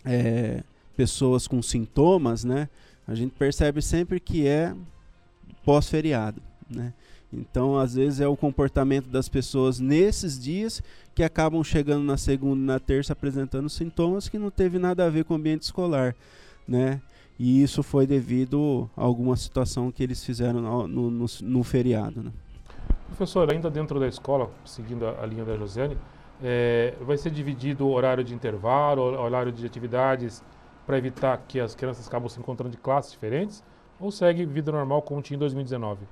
é, 0.05 0.63
pessoas 0.97 1.47
com 1.47 1.63
sintomas, 1.63 2.45
né? 2.45 2.69
A 3.07 3.15
gente 3.15 3.33
percebe 3.33 3.83
sempre 3.83 4.19
que 4.19 4.47
é 4.47 4.75
pós-feriado, 5.65 6.41
né? 6.69 6.93
Então, 7.33 7.77
às 7.77 7.95
vezes 7.95 8.21
é 8.21 8.29
o 8.29 8.37
comportamento 8.37 9.09
das 9.09 9.29
pessoas 9.29 9.81
nesses 9.81 10.39
dias 10.39 10.81
que 11.15 11.23
acabam 11.23 11.65
chegando 11.65 12.05
na 12.05 12.17
segunda 12.17 12.75
na 12.75 12.79
terça 12.79 13.13
apresentando 13.13 13.69
sintomas 13.69 14.29
que 14.29 14.39
não 14.39 14.51
teve 14.51 14.79
nada 14.79 15.05
a 15.05 15.11
ver 15.11 15.25
com 15.25 15.35
o 15.35 15.37
ambiente 15.37 15.63
escolar, 15.63 16.15
né? 16.67 17.01
E 17.37 17.61
isso 17.61 17.83
foi 17.83 18.07
devido 18.07 18.89
a 18.97 19.03
alguma 19.03 19.37
situação 19.37 19.91
que 19.91 20.03
eles 20.03 20.25
fizeram 20.25 20.61
no, 20.61 20.87
no, 20.87 21.11
no, 21.11 21.27
no 21.43 21.65
feriado, 21.65 22.23
né? 22.23 22.31
Professor, 23.09 23.51
ainda 23.53 23.69
dentro 23.69 23.99
da 23.99 24.07
escola, 24.07 24.51
seguindo 24.65 25.07
a, 25.07 25.23
a 25.23 25.27
linha 25.27 25.45
da 25.45 25.57
Josiane, 25.57 25.99
é, 26.43 26.95
vai 27.01 27.17
ser 27.17 27.31
dividido 27.31 27.87
o 27.87 27.93
horário 27.93 28.23
de 28.23 28.35
intervalo, 28.35 29.03
horário 29.03 29.51
de 29.51 29.67
atividades 29.67 30.43
para 30.87 30.99
evitar 30.99 31.37
que 31.49 31.61
as 31.61 31.75
crianças 31.75 32.07
acabam 32.07 32.29
se 32.29 32.39
encontrando 32.39 32.71
de 32.71 32.79
classes 32.79 33.13
diferentes? 33.13 33.63
Ou 33.99 34.11
segue 34.11 34.45
vida 34.45 34.73
normal 34.73 35.03
como 35.03 35.23
tinha 35.23 35.37
em 35.37 35.39
2019? 35.39 36.07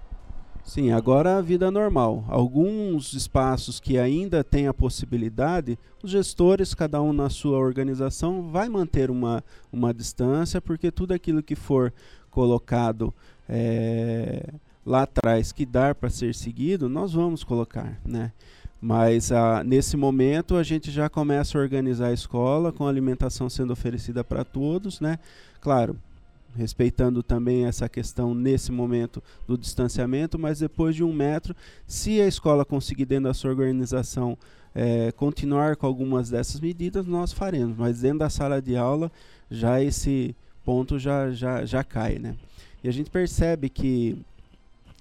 Sim, 0.65 0.93
agora 0.93 1.39
a 1.39 1.41
vida 1.43 1.71
normal. 1.71 2.25
Alguns 2.29 3.13
espaços 3.15 3.81
que 3.81 3.99
ainda 3.99 4.45
têm 4.45 4.69
a 4.69 4.75
possibilidade, 4.75 5.77
os 6.03 6.11
gestores, 6.11 6.73
cada 6.73 7.03
um 7.03 7.13
na 7.13 7.29
sua 7.29 7.59
organização, 7.59 8.51
vai 8.51 8.69
manter 8.69 9.11
uma, 9.11 9.43
uma 9.73 9.93
distância, 9.93 10.61
porque 10.61 10.93
tudo 10.93 11.13
aquilo 11.13 11.43
que 11.43 11.57
for 11.57 11.93
colocado 12.31 13.13
é, 13.49 14.55
lá 14.87 15.03
atrás 15.03 15.51
que 15.51 15.67
dar 15.67 15.97
para 15.97 16.09
ser 16.09 16.35
seguido, 16.35 16.89
nós 16.89 17.13
vamos 17.13 17.43
colocar, 17.43 18.01
né? 18.05 18.33
Mas 18.83 19.31
ah, 19.31 19.63
nesse 19.63 19.97
momento 19.97 20.57
a 20.57 20.65
gente 20.65 20.91
já 20.91 21.09
começa 21.09 21.57
a 21.57 21.61
organizar 21.61 22.09
a 22.09 22.13
escola 22.13 22.73
com 22.73 22.85
a 22.85 22.89
alimentação 22.89 23.49
sendo 23.49 23.73
oferecida 23.73 24.25
para 24.25 24.45
todos, 24.45 25.01
né? 25.01 25.21
Claro, 25.61 25.97
respeitando 26.57 27.23
também 27.23 27.65
essa 27.65 27.89
questão 27.89 28.35
nesse 28.35 28.73
momento 28.73 29.23
do 29.47 29.57
distanciamento, 29.57 30.37
mas 30.37 30.59
depois 30.59 30.97
de 30.97 31.05
um 31.05 31.13
metro, 31.13 31.55
se 31.87 32.21
a 32.21 32.27
escola 32.27 32.65
conseguir 32.65 33.05
dentro 33.05 33.25
da 33.25 33.35
sua 33.35 33.51
organização 33.51 34.37
é, 34.75 35.13
continuar 35.13 35.77
com 35.77 35.87
algumas 35.87 36.29
dessas 36.29 36.61
medidas, 36.61 37.07
nós 37.07 37.33
faremos. 37.33 37.77
Mas 37.77 38.01
dentro 38.01 38.19
da 38.19 38.31
sala 38.31 38.61
de 38.61 38.77
aula 38.77 39.13
já 39.49 39.81
esse 39.81 40.35
ponto 40.65 40.99
já, 40.99 41.31
já, 41.31 41.65
já 41.65 41.85
cai, 41.85 42.19
né? 42.19 42.35
E 42.83 42.89
a 42.89 42.93
gente 42.93 43.11
percebe 43.11 43.69
que 43.69 44.19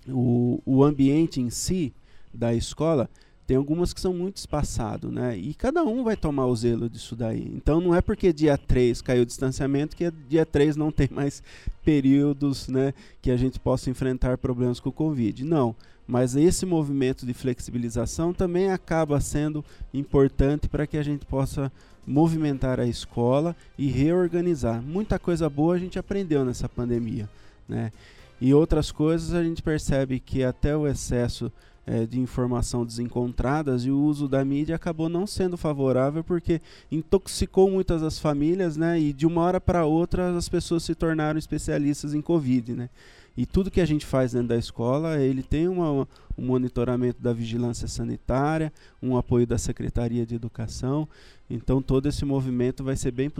o, 0.07 0.61
o 0.67 0.83
ambiente 0.83 1.41
em 1.41 1.49
si 1.49 1.91
da 2.31 2.53
escola 2.53 3.09
tem 3.51 3.57
algumas 3.57 3.91
que 3.91 3.99
são 3.99 4.13
muito 4.13 4.37
espaçado, 4.37 5.11
né? 5.11 5.37
E 5.37 5.53
cada 5.53 5.83
um 5.83 6.05
vai 6.05 6.15
tomar 6.15 6.45
o 6.45 6.55
zelo 6.55 6.89
disso 6.89 7.17
daí. 7.17 7.51
Então 7.53 7.81
não 7.81 7.93
é 7.93 7.99
porque 7.99 8.31
dia 8.31 8.57
3 8.57 9.01
caiu 9.01 9.23
o 9.23 9.25
distanciamento 9.25 9.93
que 9.93 10.09
dia 10.29 10.45
3 10.45 10.77
não 10.77 10.89
tem 10.89 11.09
mais 11.11 11.43
períodos, 11.83 12.69
né, 12.69 12.93
que 13.21 13.29
a 13.29 13.35
gente 13.35 13.59
possa 13.59 13.89
enfrentar 13.89 14.37
problemas 14.37 14.79
com 14.79 14.87
o 14.87 14.93
Covid. 14.93 15.43
Não. 15.43 15.75
Mas 16.07 16.33
esse 16.33 16.65
movimento 16.65 17.25
de 17.25 17.33
flexibilização 17.33 18.33
também 18.33 18.71
acaba 18.71 19.19
sendo 19.19 19.65
importante 19.93 20.69
para 20.69 20.87
que 20.87 20.95
a 20.95 21.03
gente 21.03 21.25
possa 21.25 21.69
movimentar 22.07 22.79
a 22.79 22.87
escola 22.87 23.53
e 23.77 23.87
reorganizar. 23.87 24.81
Muita 24.81 25.19
coisa 25.19 25.49
boa 25.49 25.75
a 25.75 25.77
gente 25.77 25.99
aprendeu 25.99 26.45
nessa 26.45 26.69
pandemia, 26.69 27.29
né? 27.67 27.91
E 28.39 28.53
outras 28.53 28.93
coisas 28.93 29.33
a 29.33 29.43
gente 29.43 29.61
percebe 29.61 30.21
que 30.21 30.41
até 30.41 30.73
o 30.73 30.87
excesso 30.87 31.51
é, 31.85 32.05
de 32.05 32.19
informação 32.19 32.85
desencontradas 32.85 33.85
e 33.85 33.91
o 33.91 33.99
uso 33.99 34.27
da 34.27 34.43
mídia 34.45 34.75
acabou 34.75 35.09
não 35.09 35.25
sendo 35.25 35.57
favorável 35.57 36.23
porque 36.23 36.61
intoxicou 36.91 37.69
muitas 37.69 38.01
das 38.01 38.19
famílias, 38.19 38.77
né? 38.77 38.99
E 38.99 39.11
de 39.13 39.25
uma 39.25 39.41
hora 39.41 39.59
para 39.59 39.85
outra 39.85 40.35
as 40.35 40.47
pessoas 40.47 40.83
se 40.83 40.93
tornaram 40.93 41.39
especialistas 41.39 42.13
em 42.13 42.21
Covid, 42.21 42.73
né? 42.73 42.89
E 43.35 43.45
tudo 43.45 43.71
que 43.71 43.81
a 43.81 43.85
gente 43.85 44.05
faz 44.05 44.33
dentro 44.33 44.49
da 44.49 44.57
escola, 44.57 45.17
ele 45.17 45.41
tem 45.41 45.67
uma, 45.67 46.07
um 46.37 46.45
monitoramento 46.45 47.21
da 47.21 47.31
vigilância 47.31 47.87
sanitária, 47.87 48.73
um 49.01 49.15
apoio 49.15 49.47
da 49.47 49.57
Secretaria 49.57 50.25
de 50.25 50.35
Educação. 50.35 51.07
Então 51.49 51.81
todo 51.81 52.07
esse 52.07 52.25
movimento 52.25 52.83
vai 52.83 52.95
ser 52.95 53.11
bem 53.11 53.31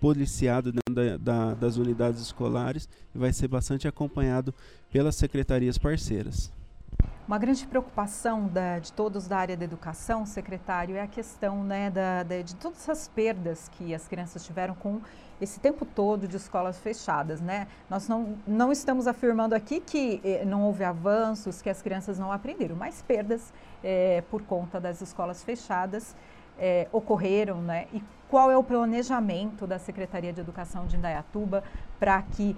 policiado 0.00 0.72
dentro 0.72 0.94
da, 0.94 1.16
da, 1.16 1.54
das 1.54 1.76
unidades 1.76 2.20
escolares 2.20 2.88
e 3.14 3.18
vai 3.18 3.32
ser 3.32 3.48
bastante 3.48 3.86
acompanhado 3.86 4.54
pelas 4.90 5.16
secretarias 5.16 5.76
parceiras. 5.76 6.50
Uma 7.26 7.38
grande 7.38 7.66
preocupação 7.66 8.46
da, 8.46 8.78
de 8.78 8.92
todos 8.92 9.26
da 9.26 9.36
área 9.36 9.56
da 9.56 9.64
educação, 9.64 10.24
secretário, 10.24 10.94
é 10.94 11.02
a 11.02 11.08
questão 11.08 11.64
né, 11.64 11.90
da, 11.90 12.22
da, 12.22 12.40
de 12.40 12.54
todas 12.54 12.88
as 12.88 13.08
perdas 13.08 13.68
que 13.70 13.92
as 13.92 14.06
crianças 14.06 14.46
tiveram 14.46 14.76
com 14.76 15.00
esse 15.40 15.58
tempo 15.58 15.84
todo 15.84 16.28
de 16.28 16.36
escolas 16.36 16.78
fechadas. 16.78 17.40
Né? 17.40 17.66
Nós 17.90 18.06
não, 18.06 18.38
não 18.46 18.70
estamos 18.70 19.08
afirmando 19.08 19.56
aqui 19.56 19.80
que 19.80 20.20
eh, 20.22 20.44
não 20.44 20.62
houve 20.62 20.84
avanços, 20.84 21.60
que 21.60 21.68
as 21.68 21.82
crianças 21.82 22.16
não 22.16 22.30
aprenderam, 22.30 22.76
mas 22.76 23.02
perdas 23.02 23.52
eh, 23.82 24.22
por 24.30 24.42
conta 24.42 24.78
das 24.80 25.00
escolas 25.02 25.42
fechadas 25.42 26.14
eh, 26.56 26.86
ocorreram. 26.92 27.60
Né? 27.60 27.88
E 27.92 28.04
qual 28.28 28.52
é 28.52 28.56
o 28.56 28.62
planejamento 28.62 29.66
da 29.66 29.80
Secretaria 29.80 30.32
de 30.32 30.40
Educação 30.40 30.86
de 30.86 30.96
Indaiatuba 30.96 31.64
para 31.98 32.22
que 32.22 32.56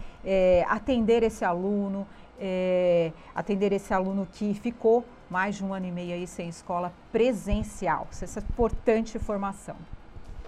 atender 0.66 1.22
esse 1.22 1.44
aluno, 1.44 2.06
é, 2.38 3.12
atender 3.34 3.72
esse 3.72 3.92
aluno 3.92 4.26
que 4.32 4.54
ficou 4.54 5.04
mais 5.30 5.56
de 5.56 5.64
um 5.64 5.74
ano 5.74 5.86
e 5.86 5.92
meio 5.92 6.14
aí 6.14 6.26
sem 6.26 6.48
escola 6.48 6.92
presencial. 7.12 8.08
Essa 8.10 8.40
importante 8.40 9.18
formação. 9.18 9.76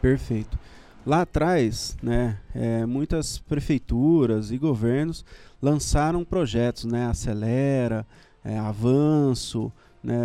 Perfeito. 0.01 0.59
Lá 1.05 1.23
atrás, 1.23 1.97
né, 2.03 2.39
é, 2.55 2.85
muitas 2.85 3.39
prefeituras 3.39 4.51
e 4.51 4.59
governos 4.59 5.25
lançaram 5.61 6.25
projetos, 6.25 6.85
né, 6.85 7.07
Acelera, 7.07 8.07
é, 8.45 8.59
Avanço, 8.59 9.73
né, 10.03 10.17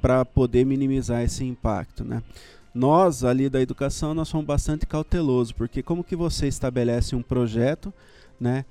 para 0.00 0.24
poder 0.24 0.64
minimizar 0.64 1.22
esse 1.22 1.44
impacto, 1.44 2.04
né. 2.04 2.22
Nós, 2.74 3.24
ali 3.24 3.48
da 3.48 3.60
educação, 3.60 4.14
nós 4.14 4.28
somos 4.28 4.46
bastante 4.46 4.86
cautelosos, 4.86 5.52
porque 5.52 5.82
como 5.82 6.04
que 6.04 6.14
você 6.14 6.46
estabelece 6.46 7.16
um 7.16 7.22
projeto, 7.22 7.92
né, 8.40 8.64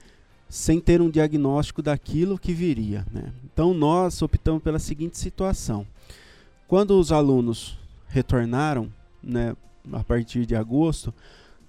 sem 0.50 0.80
ter 0.80 1.02
um 1.02 1.10
diagnóstico 1.10 1.82
daquilo 1.82 2.38
que 2.38 2.54
viria. 2.54 3.06
Né? 3.12 3.32
Então 3.44 3.74
nós 3.74 4.22
optamos 4.22 4.64
pela 4.64 4.80
seguinte 4.80 5.18
situação: 5.18 5.86
quando 6.68 7.00
os 7.00 7.12
alunos 7.12 7.78
retornaram, 8.08 8.92
né, 9.22 9.56
a 9.92 10.04
partir 10.04 10.46
de 10.46 10.56
agosto, 10.56 11.14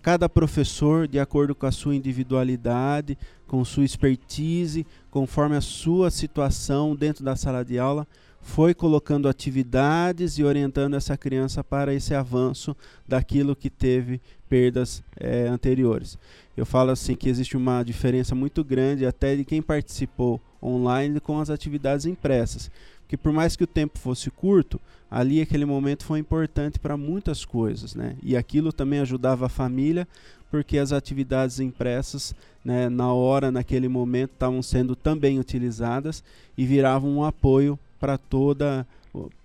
cada 0.03 0.29
professor, 0.29 1.09
de 1.09 1.19
acordo 1.19 1.55
com 1.55 1.67
a 1.67 1.73
sua 1.73 1.95
individualidade, 1.95 3.19
com 3.47 3.65
sua 3.65 3.85
expertise, 3.85 4.87
conforme 5.11 5.57
a 5.57 5.61
sua 5.61 6.11
situação 6.11 6.95
dentro 6.95 7.25
da 7.25 7.35
sala 7.35 7.65
de 7.65 7.79
aula, 7.79 8.07
foi 8.41 8.75
colocando 8.75 9.29
atividades 9.29 10.39
e 10.39 10.45
orientando 10.45 10.95
essa 10.95 11.17
criança 11.17 11.63
para 11.63 11.93
esse 11.95 12.15
avanço 12.15 12.77
daquilo 13.07 13.55
que 13.55 13.71
teve 13.71 14.21
perdas 14.49 15.03
é, 15.17 15.47
anteriores. 15.47 16.19
Eu 16.57 16.67
falo 16.67 16.91
assim 16.91 17.15
que 17.15 17.29
existe 17.29 17.57
uma 17.57 17.83
diferença 17.83 18.35
muito 18.35 18.65
grande 18.65 19.07
até 19.07 19.37
de 19.37 19.45
quem 19.45 19.63
participou 19.63 20.41
online 20.63 21.21
com 21.21 21.39
as 21.39 21.51
atividades 21.51 22.07
impressas, 22.07 22.71
que 23.07 23.17
por 23.17 23.33
mais 23.33 23.55
que 23.55 23.65
o 23.65 23.67
tempo 23.67 23.99
fosse 23.99 24.31
curto, 24.31 24.81
ali 25.11 25.41
aquele 25.41 25.65
momento 25.65 26.05
foi 26.05 26.19
importante 26.19 26.79
para 26.79 26.97
muitas 26.97 27.45
coisas, 27.45 27.95
né? 27.95 28.17
E 28.23 28.37
aquilo 28.37 28.73
também 28.73 28.99
ajudava 29.01 29.47
a 29.47 29.49
família, 29.49 30.07
porque 30.51 30.79
as 30.79 30.93
atividades 30.93 31.61
impressas, 31.61 32.35
né, 32.65 32.89
na 32.89 33.13
hora, 33.13 33.51
naquele 33.51 33.89
momento, 33.89 34.33
estavam 34.33 34.63
sendo 34.63 34.97
também 34.97 35.39
utilizadas 35.39 36.25
e 36.57 36.67
viravam 36.67 37.11
um 37.11 37.25
apoio 37.25 37.79
para 37.99 38.19
toda 38.19 38.87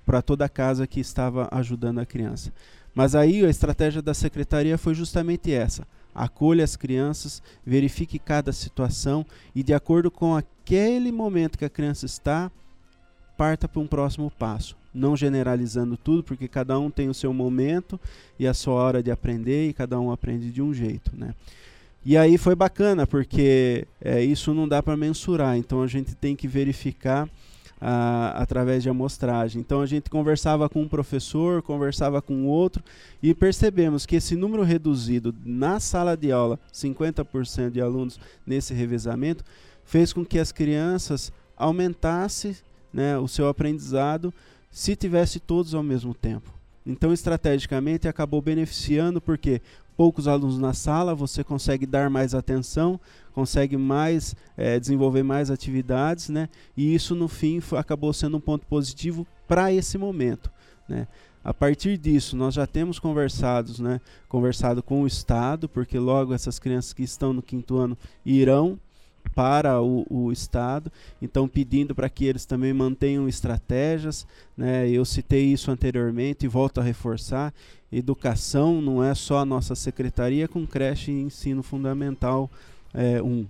para 0.06 0.22
toda 0.22 0.46
a 0.46 0.50
casa 0.50 0.86
que 0.86 1.00
estava 1.00 1.48
ajudando 1.52 2.00
a 2.00 2.06
criança. 2.06 2.52
Mas 2.94 3.16
aí 3.16 3.44
a 3.44 3.50
estratégia 3.50 4.02
da 4.02 4.14
secretaria 4.14 4.78
foi 4.78 4.94
justamente 4.94 5.52
essa: 5.52 5.88
acolha 6.14 6.64
as 6.64 6.76
crianças, 6.76 7.42
verifique 7.66 8.20
cada 8.20 8.52
situação 8.52 9.26
e 9.56 9.64
de 9.64 9.74
acordo 9.74 10.12
com 10.12 10.36
aquele 10.36 11.12
momento 11.12 11.58
que 11.58 11.66
a 11.66 11.70
criança 11.70 12.06
está, 12.06 12.52
parta 13.38 13.68
para 13.68 13.82
um 13.82 13.88
próximo 13.88 14.32
passo. 14.32 14.78
Não 14.94 15.18
generalizando 15.18 15.98
tudo, 15.98 16.24
porque 16.24 16.48
cada 16.48 16.78
um 16.78 16.92
tem 16.92 17.10
o 17.10 17.16
seu 17.16 17.34
momento 17.34 18.00
e 18.38 18.46
a 18.46 18.54
sua 18.54 18.76
hora 18.76 19.02
de 19.02 19.10
aprender 19.10 19.68
e 19.68 19.74
cada 19.74 20.00
um 20.00 20.12
aprende 20.12 20.52
de 20.52 20.62
um 20.62 20.72
jeito, 20.72 21.12
né? 21.18 21.34
E 22.06 22.16
aí 22.16 22.38
foi 22.38 22.54
bacana, 22.54 23.08
porque 23.08 23.88
é, 24.00 24.22
isso 24.22 24.54
não 24.54 24.68
dá 24.68 24.84
para 24.84 24.96
mensurar, 24.96 25.58
então 25.58 25.82
a 25.82 25.88
gente 25.88 26.14
tem 26.14 26.36
que 26.36 26.48
verificar 26.48 27.28
ah, 27.86 28.32
através 28.38 28.82
de 28.82 28.88
amostragem. 28.88 29.60
Então 29.60 29.82
a 29.82 29.86
gente 29.86 30.10
conversava 30.10 30.70
com 30.70 30.84
um 30.84 30.88
professor, 30.88 31.62
conversava 31.62 32.22
com 32.22 32.46
outro 32.46 32.82
e 33.22 33.36
percebemos 33.36 34.06
que 34.06 34.16
esse 34.16 34.38
número 34.38 34.64
reduzido 34.64 35.36
na 35.44 35.82
sala 35.82 36.16
de 36.16 36.32
aula, 36.32 36.58
50% 36.74 37.72
de 37.72 37.82
alunos 37.82 38.18
nesse 38.48 38.74
revezamento, 38.74 39.44
fez 39.84 40.14
com 40.14 40.24
que 40.24 40.40
as 40.40 40.50
crianças 40.50 41.30
aumentassem 41.58 42.56
né, 42.94 43.18
o 43.18 43.28
seu 43.28 43.50
aprendizado 43.50 44.34
se 44.72 44.96
tivesse 44.96 45.42
todos 45.42 45.76
ao 45.76 45.84
mesmo 45.84 46.14
tempo. 46.14 46.54
Então, 46.86 47.12
estrategicamente, 47.12 48.08
acabou 48.08 48.42
beneficiando 48.42 49.20
porque 49.20 49.62
poucos 49.96 50.28
alunos 50.28 50.58
na 50.58 50.74
sala, 50.74 51.16
você 51.16 51.44
consegue 51.44 51.86
dar 51.86 52.10
mais 52.10 52.34
atenção, 52.34 53.00
consegue 53.34 53.78
mais 53.78 54.36
é, 54.58 54.80
desenvolver 54.80 55.24
mais 55.24 55.50
atividades, 55.50 56.30
né? 56.30 56.50
E 56.76 56.94
isso 56.94 57.16
no 57.16 57.28
fim 57.28 57.62
acabou 57.78 58.12
sendo 58.14 58.38
um 58.38 58.42
ponto 58.42 58.66
positivo 58.66 59.26
para 59.48 59.72
esse 59.72 59.98
momento, 59.98 60.52
né? 60.88 61.08
A 61.44 61.54
partir 61.54 61.98
disso, 61.98 62.38
nós 62.38 62.54
já 62.54 62.66
temos 62.66 63.00
conversados, 63.00 63.78
né, 63.78 64.00
conversado 64.30 64.82
com 64.82 65.02
o 65.02 65.08
Estado, 65.08 65.68
porque 65.68 66.00
logo 66.00 66.34
essas 66.34 66.58
crianças 66.58 66.94
que 66.94 67.04
estão 67.04 67.34
no 67.34 67.42
quinto 67.42 67.76
ano 67.76 67.98
irão 68.26 68.80
para 69.34 69.82
o, 69.82 70.06
o 70.10 70.32
Estado, 70.32 70.92
então 71.22 71.48
pedindo 71.48 71.96
para 71.96 72.10
que 72.10 72.26
eles 72.26 72.46
também 72.46 72.74
mantenham 72.74 73.28
estratégias. 73.28 74.28
Né? 74.56 74.90
Eu 74.90 75.04
citei 75.06 75.46
isso 75.46 75.72
anteriormente 75.72 76.46
e 76.46 76.50
volto 76.50 76.80
a 76.80 76.84
reforçar: 76.84 77.54
educação 77.92 78.82
não 78.82 79.04
é 79.04 79.14
só 79.14 79.40
a 79.40 79.46
nossa 79.46 79.76
secretaria 79.76 80.48
com 80.48 80.66
creche 80.66 81.12
e 81.12 81.22
ensino 81.22 81.64
fundamental 81.64 82.50
1. 82.94 83.00
É, 83.00 83.22
um. 83.22 83.46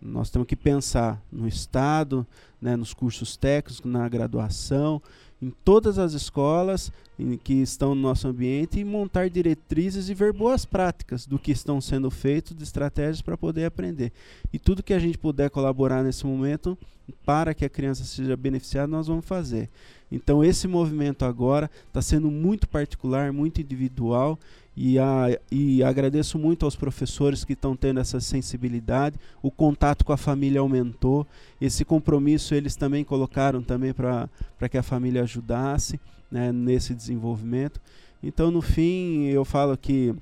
Nós 0.00 0.30
temos 0.30 0.48
que 0.48 0.56
pensar 0.56 1.22
no 1.30 1.46
Estado, 1.46 2.26
né, 2.60 2.74
nos 2.74 2.92
cursos 2.92 3.36
técnicos, 3.36 3.80
na 3.84 4.08
graduação, 4.08 5.00
em 5.42 5.50
todas 5.64 5.98
as 5.98 6.12
escolas 6.12 6.92
em, 7.18 7.36
que 7.36 7.54
estão 7.54 7.94
no 7.96 8.00
nosso 8.00 8.28
ambiente 8.28 8.78
e 8.78 8.84
montar 8.84 9.28
diretrizes 9.28 10.08
e 10.08 10.14
ver 10.14 10.32
boas 10.32 10.64
práticas 10.64 11.26
do 11.26 11.38
que 11.38 11.50
estão 11.50 11.80
sendo 11.80 12.10
feitos, 12.10 12.56
de 12.56 12.62
estratégias 12.62 13.20
para 13.20 13.36
poder 13.36 13.64
aprender. 13.64 14.12
E 14.52 14.58
tudo 14.58 14.82
que 14.82 14.94
a 14.94 14.98
gente 15.00 15.18
puder 15.18 15.50
colaborar 15.50 16.04
nesse 16.04 16.24
momento 16.24 16.78
para 17.26 17.52
que 17.52 17.64
a 17.64 17.68
criança 17.68 18.04
seja 18.04 18.36
beneficiada, 18.36 18.86
nós 18.86 19.08
vamos 19.08 19.26
fazer. 19.26 19.68
Então, 20.10 20.44
esse 20.44 20.68
movimento 20.68 21.24
agora 21.24 21.70
está 21.88 22.00
sendo 22.00 22.30
muito 22.30 22.68
particular, 22.68 23.32
muito 23.32 23.60
individual 23.60 24.38
e, 24.76 24.98
a, 24.98 25.26
e 25.50 25.82
agradeço 25.82 26.38
muito 26.38 26.64
aos 26.64 26.74
professores 26.74 27.44
que 27.44 27.52
estão 27.52 27.76
tendo 27.76 28.00
essa 28.00 28.20
sensibilidade. 28.20 29.18
O 29.42 29.50
contato 29.50 30.04
com 30.04 30.12
a 30.12 30.16
família 30.16 30.60
aumentou. 30.60 31.26
Esse 31.60 31.84
compromisso 31.84 32.54
eles 32.54 32.74
também 32.74 33.04
colocaram 33.04 33.62
também 33.62 33.92
para 33.92 34.68
que 34.70 34.78
a 34.78 34.82
família 34.82 35.22
ajudasse 35.22 36.00
né, 36.30 36.50
nesse 36.50 36.94
desenvolvimento. 36.94 37.80
Então, 38.22 38.50
no 38.50 38.62
fim, 38.62 39.24
eu 39.26 39.44
falo 39.44 39.76
que 39.76 40.14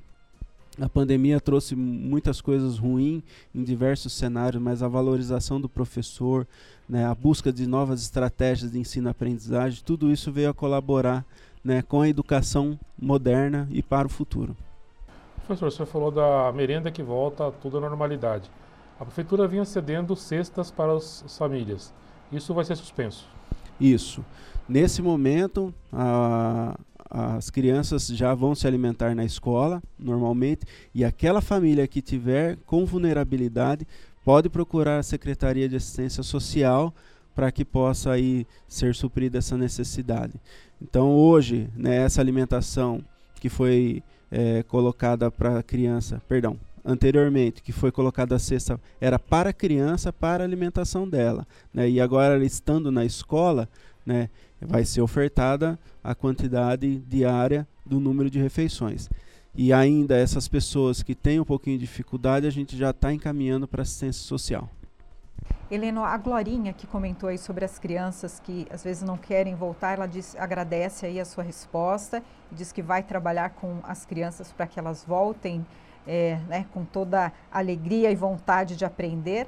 a 0.80 0.88
pandemia 0.88 1.40
trouxe 1.40 1.76
muitas 1.76 2.40
coisas 2.40 2.78
ruins 2.78 3.22
em 3.54 3.62
diversos 3.62 4.14
cenários, 4.14 4.62
mas 4.62 4.82
a 4.82 4.88
valorização 4.88 5.60
do 5.60 5.68
professor, 5.68 6.46
né, 6.88 7.04
a 7.04 7.14
busca 7.14 7.52
de 7.52 7.66
novas 7.66 8.00
estratégias 8.00 8.72
de 8.72 8.78
ensino-aprendizagem, 8.78 9.82
tudo 9.84 10.10
isso 10.10 10.32
veio 10.32 10.50
a 10.50 10.54
colaborar 10.54 11.24
né, 11.64 11.82
com 11.82 12.00
a 12.00 12.08
educação 12.08 12.78
moderna 12.98 13.68
e 13.70 13.82
para 13.82 14.06
o 14.06 14.10
futuro. 14.10 14.56
Professor, 15.46 15.70
você 15.70 15.86
falou 15.86 16.10
da 16.10 16.52
merenda 16.52 16.90
que 16.90 17.02
volta 17.02 17.50
tudo 17.50 17.78
à 17.78 17.80
normalidade. 17.80 18.50
A 18.98 19.04
prefeitura 19.04 19.48
vinha 19.48 19.64
cedendo 19.64 20.14
cestas 20.14 20.70
para 20.70 20.92
as 20.92 21.24
famílias. 21.36 21.92
Isso 22.30 22.54
vai 22.54 22.64
ser 22.64 22.76
suspenso? 22.76 23.26
Isso. 23.80 24.24
Nesse 24.68 25.02
momento, 25.02 25.74
a, 25.92 26.78
as 27.10 27.50
crianças 27.50 28.06
já 28.06 28.34
vão 28.34 28.54
se 28.54 28.66
alimentar 28.66 29.14
na 29.16 29.24
escola, 29.24 29.82
normalmente, 29.98 30.64
e 30.94 31.04
aquela 31.04 31.40
família 31.40 31.88
que 31.88 32.00
tiver 32.00 32.56
com 32.66 32.84
vulnerabilidade 32.86 33.86
pode 34.24 34.48
procurar 34.48 34.98
a 34.98 35.02
Secretaria 35.02 35.68
de 35.68 35.76
Assistência 35.76 36.22
Social 36.22 36.94
para 37.34 37.50
que 37.50 37.64
possa 37.64 38.12
aí 38.12 38.46
ser 38.68 38.94
suprida 38.94 39.38
essa 39.38 39.56
necessidade. 39.56 40.34
Então 40.82 41.10
hoje, 41.10 41.68
né, 41.76 41.96
essa 41.96 42.20
alimentação 42.20 43.02
que 43.40 43.48
foi 43.48 44.02
é, 44.30 44.62
colocada 44.62 45.30
para 45.30 45.58
a 45.58 45.62
criança, 45.62 46.22
perdão, 46.28 46.56
anteriormente, 46.84 47.62
que 47.62 47.72
foi 47.72 47.90
colocada 47.92 48.36
a 48.36 48.38
cesta, 48.38 48.80
era 49.00 49.18
para 49.18 49.50
a 49.50 49.52
criança, 49.52 50.12
para 50.12 50.42
a 50.42 50.46
alimentação 50.46 51.08
dela. 51.08 51.46
Né, 51.72 51.88
e 51.90 52.00
agora, 52.00 52.42
estando 52.44 52.90
na 52.90 53.04
escola, 53.04 53.68
né, 54.04 54.30
vai 54.60 54.84
ser 54.84 55.00
ofertada 55.00 55.78
a 56.02 56.14
quantidade 56.14 56.98
diária 57.08 57.66
do 57.84 58.00
número 58.00 58.30
de 58.30 58.38
refeições. 58.38 59.08
E 59.54 59.72
ainda 59.72 60.16
essas 60.16 60.46
pessoas 60.46 61.02
que 61.02 61.14
têm 61.14 61.40
um 61.40 61.44
pouquinho 61.44 61.78
de 61.78 61.84
dificuldade, 61.84 62.46
a 62.46 62.50
gente 62.50 62.76
já 62.76 62.90
está 62.90 63.12
encaminhando 63.12 63.66
para 63.66 63.82
assistência 63.82 64.22
social. 64.22 64.70
Heleno, 65.70 66.02
a 66.02 66.16
Glorinha 66.16 66.72
que 66.72 66.86
comentou 66.86 67.28
aí 67.28 67.38
sobre 67.38 67.64
as 67.64 67.78
crianças 67.78 68.40
que 68.40 68.66
às 68.72 68.82
vezes 68.82 69.04
não 69.04 69.16
querem 69.16 69.54
voltar, 69.54 69.92
ela 69.92 70.06
diz, 70.06 70.34
agradece 70.36 71.06
aí 71.06 71.20
a 71.20 71.24
sua 71.24 71.44
resposta, 71.44 72.22
diz 72.50 72.72
que 72.72 72.82
vai 72.82 73.04
trabalhar 73.04 73.50
com 73.50 73.78
as 73.84 74.04
crianças 74.04 74.50
para 74.50 74.66
que 74.66 74.80
elas 74.80 75.04
voltem 75.04 75.64
é, 76.06 76.40
né, 76.48 76.66
com 76.72 76.84
toda 76.84 77.32
alegria 77.52 78.10
e 78.10 78.16
vontade 78.16 78.74
de 78.74 78.84
aprender. 78.84 79.46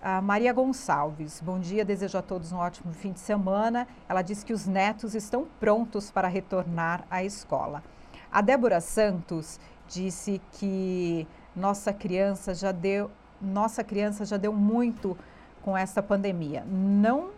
A 0.00 0.22
Maria 0.22 0.52
Gonçalves, 0.52 1.42
bom 1.44 1.58
dia, 1.58 1.84
desejo 1.84 2.16
a 2.16 2.22
todos 2.22 2.52
um 2.52 2.56
ótimo 2.56 2.92
fim 2.94 3.12
de 3.12 3.20
semana. 3.20 3.86
Ela 4.08 4.22
diz 4.22 4.42
que 4.42 4.52
os 4.52 4.66
netos 4.66 5.14
estão 5.14 5.46
prontos 5.58 6.10
para 6.10 6.28
retornar 6.28 7.04
à 7.10 7.22
escola. 7.24 7.82
A 8.30 8.40
Débora 8.40 8.80
Santos 8.80 9.58
disse 9.88 10.40
que 10.52 11.26
nossa 11.54 11.92
criança 11.92 12.54
já 12.54 12.70
deu, 12.70 13.10
nossa 13.40 13.84
criança 13.84 14.24
já 14.24 14.36
deu 14.36 14.52
muito 14.52 15.16
com 15.62 15.76
essa 15.76 16.02
pandemia. 16.02 16.64
Não 16.66 17.30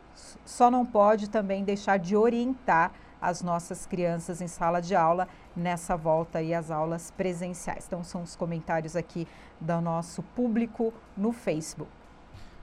só 0.45 0.71
não 0.71 0.85
pode 0.85 1.31
também 1.31 1.65
deixar 1.65 1.99
de 1.99 2.17
orientar 2.17 2.93
as 3.21 3.43
nossas 3.43 3.87
crianças 3.87 4.41
em 4.41 4.49
sala 4.49 4.81
de 4.81 4.95
aula 4.95 5.29
nessa 5.55 5.97
volta 5.97 6.39
aí 6.39 6.55
às 6.55 6.71
aulas 6.71 7.11
presenciais. 7.11 7.85
Então 7.87 8.03
são 8.03 8.23
os 8.23 8.35
comentários 8.35 8.97
aqui 8.97 9.27
do 9.61 9.81
nosso 9.81 10.23
público 10.23 10.93
no 11.17 11.33
Facebook. 11.33 11.91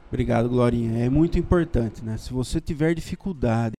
Obrigado, 0.08 0.50
Glorinha. 0.50 1.06
É 1.06 1.10
muito 1.10 1.38
importante, 1.38 2.04
né? 2.04 2.18
Se 2.18 2.32
você 2.32 2.62
tiver 2.62 2.94
dificuldade, 2.94 3.76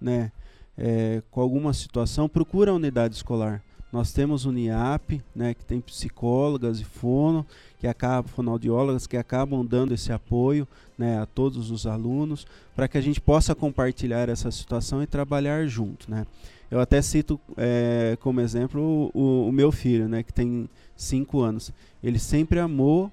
né, 0.00 0.32
é, 0.76 1.22
com 1.30 1.40
alguma 1.40 1.72
situação, 1.72 2.28
procura 2.28 2.70
a 2.70 2.74
unidade 2.74 3.14
escolar. 3.14 3.62
Nós 3.92 4.12
temos 4.12 4.44
o 4.44 4.52
NIAP, 4.52 5.22
né, 5.34 5.54
que 5.54 5.64
tem 5.64 5.80
psicólogas 5.80 6.80
e 6.80 6.84
fono, 6.84 7.46
que 7.78 7.86
acabam, 7.86 8.30
fonoaudiólogas 8.30 9.06
que 9.06 9.16
acabam 9.16 9.64
dando 9.64 9.94
esse 9.94 10.12
apoio 10.12 10.66
né, 10.98 11.20
a 11.20 11.26
todos 11.26 11.70
os 11.70 11.86
alunos, 11.86 12.46
para 12.74 12.88
que 12.88 12.98
a 12.98 13.00
gente 13.00 13.20
possa 13.20 13.54
compartilhar 13.54 14.28
essa 14.28 14.50
situação 14.50 15.02
e 15.02 15.06
trabalhar 15.06 15.66
junto. 15.66 16.10
Né. 16.10 16.26
Eu 16.70 16.80
até 16.80 17.00
cito 17.00 17.40
é, 17.56 18.16
como 18.20 18.40
exemplo 18.40 19.10
o, 19.14 19.48
o, 19.48 19.52
meu 19.52 19.70
filho, 19.70 20.08
né, 20.08 20.22
que 20.22 20.32
tem 20.32 20.68
5 20.96 21.40
anos. 21.40 21.72
Ele 22.02 22.18
sempre 22.18 22.58
amou 22.58 23.10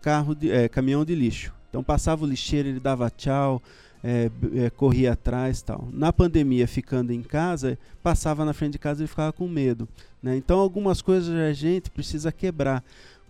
carro 0.00 0.34
de, 0.34 0.50
é, 0.50 0.68
caminhão 0.68 1.04
de 1.04 1.14
lixo. 1.14 1.52
Então 1.68 1.82
passava 1.82 2.24
o 2.24 2.28
lixeiro, 2.28 2.68
ele 2.68 2.80
dava 2.80 3.10
tchau, 3.10 3.60
é, 4.02 4.30
é, 4.54 4.70
corria 4.70 5.12
atrás 5.12 5.62
tal. 5.62 5.88
Na 5.92 6.12
pandemia, 6.12 6.66
ficando 6.66 7.12
em 7.12 7.22
casa, 7.22 7.78
passava 8.02 8.44
na 8.44 8.52
frente 8.52 8.72
de 8.72 8.78
casa 8.78 9.04
e 9.04 9.06
ficava 9.06 9.32
com 9.32 9.46
medo. 9.46 9.88
Né? 10.22 10.36
Então, 10.36 10.58
algumas 10.58 11.00
coisas 11.00 11.34
a 11.34 11.52
gente 11.52 11.90
precisa 11.90 12.32
quebrar, 12.32 12.82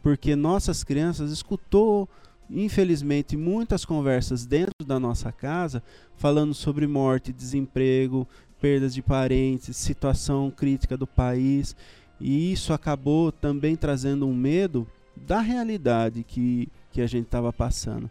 porque 0.02 0.34
nossas 0.34 0.82
crianças 0.82 1.30
escutou, 1.30 2.08
infelizmente, 2.50 3.36
muitas 3.36 3.84
conversas 3.84 4.46
dentro 4.46 4.86
da 4.86 4.98
nossa 4.98 5.30
casa 5.30 5.82
falando 6.16 6.54
sobre 6.54 6.86
morte, 6.86 7.32
desemprego, 7.32 8.26
perdas 8.60 8.94
de 8.94 9.02
parentes, 9.02 9.76
situação 9.76 10.50
crítica 10.50 10.96
do 10.96 11.06
país, 11.06 11.74
e 12.20 12.52
isso 12.52 12.72
acabou 12.72 13.32
também 13.32 13.74
trazendo 13.74 14.26
um 14.26 14.34
medo 14.34 14.86
da 15.16 15.40
realidade 15.40 16.22
que, 16.22 16.68
que 16.92 17.00
a 17.00 17.06
gente 17.06 17.26
estava 17.26 17.52
passando. 17.52 18.08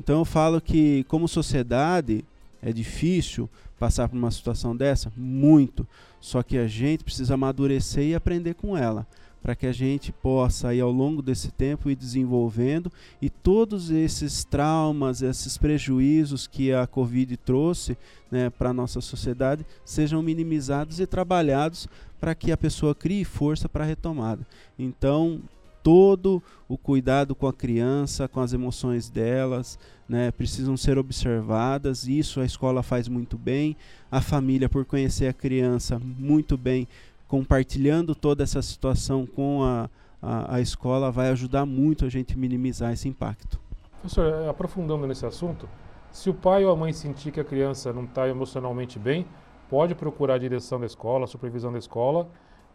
Então 0.00 0.20
eu 0.20 0.24
falo 0.24 0.62
que 0.62 1.04
como 1.04 1.28
sociedade 1.28 2.24
é 2.62 2.72
difícil 2.72 3.50
passar 3.78 4.08
por 4.08 4.16
uma 4.16 4.30
situação 4.30 4.74
dessa, 4.74 5.12
muito. 5.14 5.86
Só 6.18 6.42
que 6.42 6.56
a 6.56 6.66
gente 6.66 7.04
precisa 7.04 7.34
amadurecer 7.34 8.04
e 8.04 8.14
aprender 8.14 8.54
com 8.54 8.74
ela, 8.74 9.06
para 9.42 9.54
que 9.54 9.66
a 9.66 9.72
gente 9.72 10.10
possa 10.10 10.68
aí 10.68 10.80
ao 10.80 10.90
longo 10.90 11.20
desse 11.20 11.50
tempo 11.50 11.90
ir 11.90 11.96
desenvolvendo 11.96 12.90
e 13.20 13.28
todos 13.28 13.90
esses 13.90 14.42
traumas, 14.42 15.20
esses 15.20 15.58
prejuízos 15.58 16.46
que 16.46 16.72
a 16.72 16.86
Covid 16.86 17.36
trouxe 17.36 17.94
né, 18.30 18.48
para 18.48 18.70
a 18.70 18.74
nossa 18.74 19.02
sociedade 19.02 19.66
sejam 19.84 20.22
minimizados 20.22 20.98
e 20.98 21.06
trabalhados 21.06 21.86
para 22.18 22.34
que 22.34 22.50
a 22.50 22.56
pessoa 22.56 22.94
crie 22.94 23.22
força 23.22 23.68
para 23.68 23.84
a 23.84 23.86
retomada. 23.86 24.46
Então, 24.78 25.42
todo 25.82 26.42
o 26.68 26.76
cuidado 26.76 27.34
com 27.34 27.46
a 27.46 27.52
criança, 27.52 28.28
com 28.28 28.40
as 28.40 28.52
emoções 28.52 29.08
delas, 29.08 29.78
né, 30.08 30.30
precisam 30.30 30.76
ser 30.76 30.98
observadas. 30.98 32.06
Isso 32.06 32.40
a 32.40 32.44
escola 32.44 32.82
faz 32.82 33.08
muito 33.08 33.38
bem, 33.38 33.76
a 34.10 34.20
família, 34.20 34.68
por 34.68 34.84
conhecer 34.84 35.28
a 35.28 35.32
criança 35.32 35.98
muito 35.98 36.56
bem, 36.56 36.86
compartilhando 37.28 38.14
toda 38.14 38.42
essa 38.42 38.60
situação 38.60 39.26
com 39.26 39.62
a, 39.62 39.88
a, 40.20 40.56
a 40.56 40.60
escola, 40.60 41.10
vai 41.10 41.30
ajudar 41.30 41.64
muito 41.64 42.04
a 42.04 42.08
gente 42.08 42.38
minimizar 42.38 42.92
esse 42.92 43.08
impacto. 43.08 43.58
Professor, 44.00 44.48
aprofundando 44.48 45.06
nesse 45.06 45.26
assunto, 45.26 45.68
se 46.10 46.28
o 46.28 46.34
pai 46.34 46.64
ou 46.64 46.72
a 46.72 46.76
mãe 46.76 46.92
sentir 46.92 47.30
que 47.30 47.40
a 47.40 47.44
criança 47.44 47.92
não 47.92 48.04
está 48.04 48.28
emocionalmente 48.28 48.98
bem, 48.98 49.26
pode 49.68 49.94
procurar 49.94 50.34
a 50.34 50.38
direção 50.38 50.80
da 50.80 50.86
escola, 50.86 51.24
a 51.24 51.28
supervisão 51.28 51.72
da 51.72 51.78
escola 51.78 52.28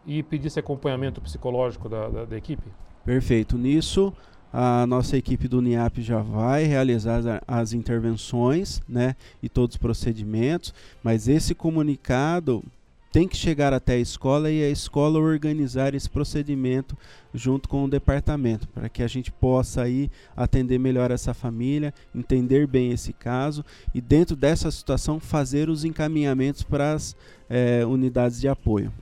e 0.06 0.22
pedir 0.22 0.46
esse 0.46 0.58
acompanhamento 0.58 1.20
psicológico 1.20 1.88
da, 1.88 2.08
da, 2.08 2.24
da 2.24 2.36
equipe? 2.36 2.66
Perfeito. 3.06 3.56
Nisso, 3.56 4.12
a 4.52 4.84
nossa 4.84 5.16
equipe 5.16 5.46
do 5.46 5.62
NIAP 5.62 6.02
já 6.02 6.20
vai 6.20 6.64
realizar 6.64 7.40
as 7.46 7.72
intervenções 7.72 8.82
né, 8.88 9.14
e 9.40 9.48
todos 9.48 9.76
os 9.76 9.80
procedimentos, 9.80 10.74
mas 11.04 11.28
esse 11.28 11.54
comunicado 11.54 12.64
tem 13.12 13.28
que 13.28 13.36
chegar 13.36 13.72
até 13.72 13.94
a 13.94 13.98
escola 13.98 14.50
e 14.50 14.60
a 14.60 14.68
escola 14.68 15.20
organizar 15.20 15.94
esse 15.94 16.10
procedimento 16.10 16.98
junto 17.32 17.68
com 17.68 17.84
o 17.84 17.88
departamento, 17.88 18.66
para 18.68 18.88
que 18.88 19.04
a 19.04 19.06
gente 19.06 19.30
possa 19.30 19.82
aí 19.82 20.10
atender 20.36 20.76
melhor 20.76 21.12
essa 21.12 21.32
família, 21.32 21.94
entender 22.12 22.66
bem 22.66 22.90
esse 22.90 23.12
caso 23.12 23.64
e 23.94 24.00
dentro 24.00 24.34
dessa 24.34 24.68
situação 24.68 25.20
fazer 25.20 25.70
os 25.70 25.84
encaminhamentos 25.84 26.64
para 26.64 26.92
as 26.92 27.14
é, 27.48 27.86
unidades 27.86 28.40
de 28.40 28.48
apoio. 28.48 28.92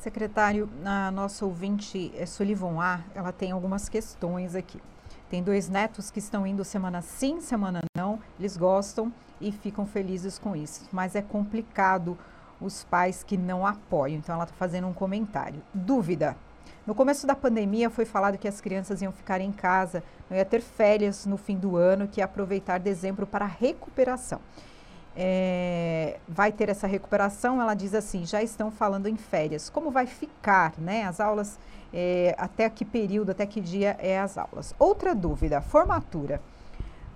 Secretário, 0.00 0.66
a 0.82 1.10
nossa 1.10 1.44
ouvinte 1.44 2.10
é 2.16 2.24
Sullivan 2.24 2.80
A, 2.80 3.00
ela 3.14 3.32
tem 3.32 3.52
algumas 3.52 3.86
questões 3.86 4.54
aqui. 4.54 4.80
Tem 5.28 5.42
dois 5.42 5.68
netos 5.68 6.10
que 6.10 6.18
estão 6.18 6.46
indo 6.46 6.64
semana 6.64 7.02
sim, 7.02 7.38
semana 7.42 7.82
não, 7.94 8.18
eles 8.38 8.56
gostam 8.56 9.12
e 9.38 9.52
ficam 9.52 9.84
felizes 9.84 10.38
com 10.38 10.56
isso, 10.56 10.88
mas 10.90 11.14
é 11.14 11.20
complicado 11.20 12.16
os 12.58 12.82
pais 12.82 13.22
que 13.22 13.36
não 13.36 13.66
apoiam. 13.66 14.16
Então 14.16 14.34
ela 14.34 14.44
está 14.44 14.56
fazendo 14.56 14.86
um 14.86 14.94
comentário. 14.94 15.62
Dúvida. 15.74 16.34
No 16.86 16.94
começo 16.94 17.26
da 17.26 17.34
pandemia 17.34 17.90
foi 17.90 18.06
falado 18.06 18.38
que 18.38 18.48
as 18.48 18.58
crianças 18.58 19.02
iam 19.02 19.12
ficar 19.12 19.42
em 19.42 19.52
casa, 19.52 20.02
não 20.30 20.36
ia 20.38 20.46
ter 20.46 20.62
férias 20.62 21.26
no 21.26 21.36
fim 21.36 21.58
do 21.58 21.76
ano, 21.76 22.08
que 22.08 22.22
ia 22.22 22.24
aproveitar 22.24 22.78
dezembro 22.78 23.26
para 23.26 23.44
recuperação 23.44 24.40
é, 25.16 26.18
vai 26.28 26.52
ter 26.52 26.68
essa 26.68 26.86
recuperação, 26.86 27.60
ela 27.60 27.74
diz 27.74 27.94
assim, 27.94 28.24
já 28.24 28.42
estão 28.42 28.70
falando 28.70 29.06
em 29.06 29.16
férias. 29.16 29.68
Como 29.68 29.90
vai 29.90 30.06
ficar, 30.06 30.74
né? 30.78 31.04
As 31.04 31.20
aulas, 31.20 31.58
é, 31.92 32.34
até 32.38 32.68
que 32.70 32.84
período, 32.84 33.30
até 33.30 33.46
que 33.46 33.60
dia 33.60 33.96
é 33.98 34.18
as 34.18 34.38
aulas? 34.38 34.74
Outra 34.78 35.14
dúvida, 35.14 35.60
formatura. 35.60 36.40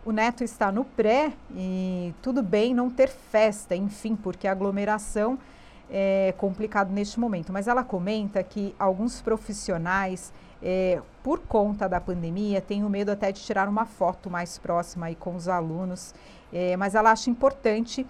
O 0.05 0.13
neto 0.13 0.45
está 0.45 0.71
no 0.71 0.85
pré 0.85 1.33
e 1.55 2.15
tudo 2.21 2.43
bem 2.43 2.75
não 2.75 2.91
ter 2.91 3.09
festa, 3.09 3.75
enfim, 3.75 4.15
porque 4.15 4.47
a 4.47 4.53
aglomeração 4.53 5.39
é 5.91 6.35
complicado 6.37 6.91
neste 6.91 7.19
momento. 7.19 7.53
Mas 7.53 7.69
ela 7.69 7.83
comenta 7.83 8.43
que 8.43 8.75
alguns 8.79 9.23
profissionais, 9.23 10.31
é, 10.65 11.01
por 11.23 11.41
conta 11.41 11.89
da 11.89 12.01
pandemia, 12.01 12.61
têm 12.61 12.83
o 12.83 12.89
medo 12.89 13.13
até 13.13 13.31
de 13.31 13.41
tirar 13.41 13.69
uma 13.69 13.85
foto 13.85 14.31
mais 14.31 14.59
próxima 14.59 15.07
aí 15.07 15.15
com 15.15 15.37
os 15.37 15.47
alunos 15.47 16.15
é, 16.55 16.77
mas 16.77 16.95
ela 16.95 17.11
acha 17.11 17.29
importante, 17.29 18.07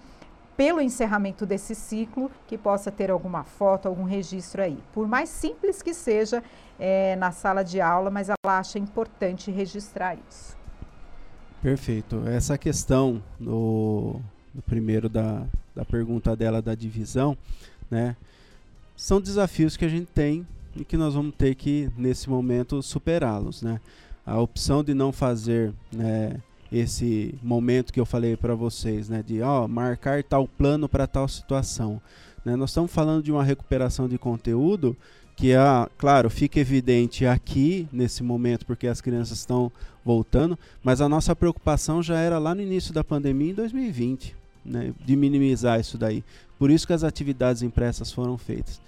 pelo 0.55 0.79
encerramento 0.79 1.47
desse 1.47 1.73
ciclo, 1.73 2.29
que 2.45 2.55
possa 2.59 2.91
ter 2.91 3.09
alguma 3.09 3.43
foto, 3.43 3.87
algum 3.87 4.03
registro 4.03 4.61
aí. 4.61 4.77
Por 4.93 5.07
mais 5.07 5.29
simples 5.29 5.81
que 5.81 5.95
seja 5.95 6.43
é, 6.79 7.15
na 7.15 7.31
sala 7.31 7.63
de 7.63 7.81
aula, 7.81 8.11
mas 8.11 8.29
ela 8.29 8.59
acha 8.59 8.77
importante 8.77 9.49
registrar 9.49 10.15
isso. 10.29 10.55
Perfeito. 11.59 12.21
Essa 12.27 12.55
questão 12.55 13.21
do, 13.39 14.21
do 14.53 14.61
primeiro 14.61 15.09
da, 15.09 15.43
da 15.75 15.83
pergunta 15.83 16.35
dela 16.35 16.61
da 16.61 16.75
divisão, 16.75 17.35
né? 17.89 18.15
São 18.95 19.19
desafios 19.19 19.75
que 19.75 19.83
a 19.83 19.89
gente 19.89 20.05
tem 20.05 20.47
e 20.75 20.83
que 20.83 20.97
nós 20.97 21.13
vamos 21.13 21.33
ter 21.35 21.55
que, 21.55 21.89
nesse 21.97 22.29
momento, 22.29 22.81
superá-los, 22.81 23.61
né? 23.61 23.79
A 24.25 24.39
opção 24.39 24.83
de 24.83 24.93
não 24.93 25.11
fazer 25.11 25.71
né, 25.91 26.41
esse 26.71 27.35
momento 27.41 27.93
que 27.93 27.99
eu 27.99 28.05
falei 28.05 28.35
para 28.35 28.55
vocês, 28.55 29.07
né, 29.07 29.23
de 29.25 29.41
ó, 29.41 29.67
marcar 29.67 30.23
tal 30.23 30.47
plano 30.47 30.89
para 30.89 31.05
tal 31.05 31.27
situação. 31.27 32.01
Né? 32.43 32.55
Nós 32.55 32.71
estamos 32.71 32.91
falando 32.91 33.23
de 33.23 33.31
uma 33.31 33.43
recuperação 33.43 34.09
de 34.09 34.17
conteúdo 34.17 34.97
que, 35.35 35.51
é, 35.51 35.57
claro, 35.97 36.29
fica 36.29 36.59
evidente 36.59 37.25
aqui 37.25 37.87
nesse 37.91 38.23
momento 38.23 38.65
porque 38.65 38.87
as 38.87 38.99
crianças 38.99 39.39
estão 39.39 39.71
voltando, 40.03 40.57
mas 40.83 41.01
a 41.01 41.09
nossa 41.09 41.35
preocupação 41.35 42.01
já 42.01 42.17
era 42.19 42.37
lá 42.39 42.55
no 42.55 42.61
início 42.61 42.93
da 42.93 43.03
pandemia 43.03 43.51
em 43.51 43.55
2020, 43.55 44.35
né, 44.63 44.93
de 45.05 45.15
minimizar 45.15 45.79
isso 45.79 45.97
daí. 45.97 46.23
Por 46.57 46.71
isso 46.71 46.87
que 46.87 46.93
as 46.93 47.03
atividades 47.03 47.61
impressas 47.61 48.11
foram 48.11 48.37
feitas. 48.37 48.81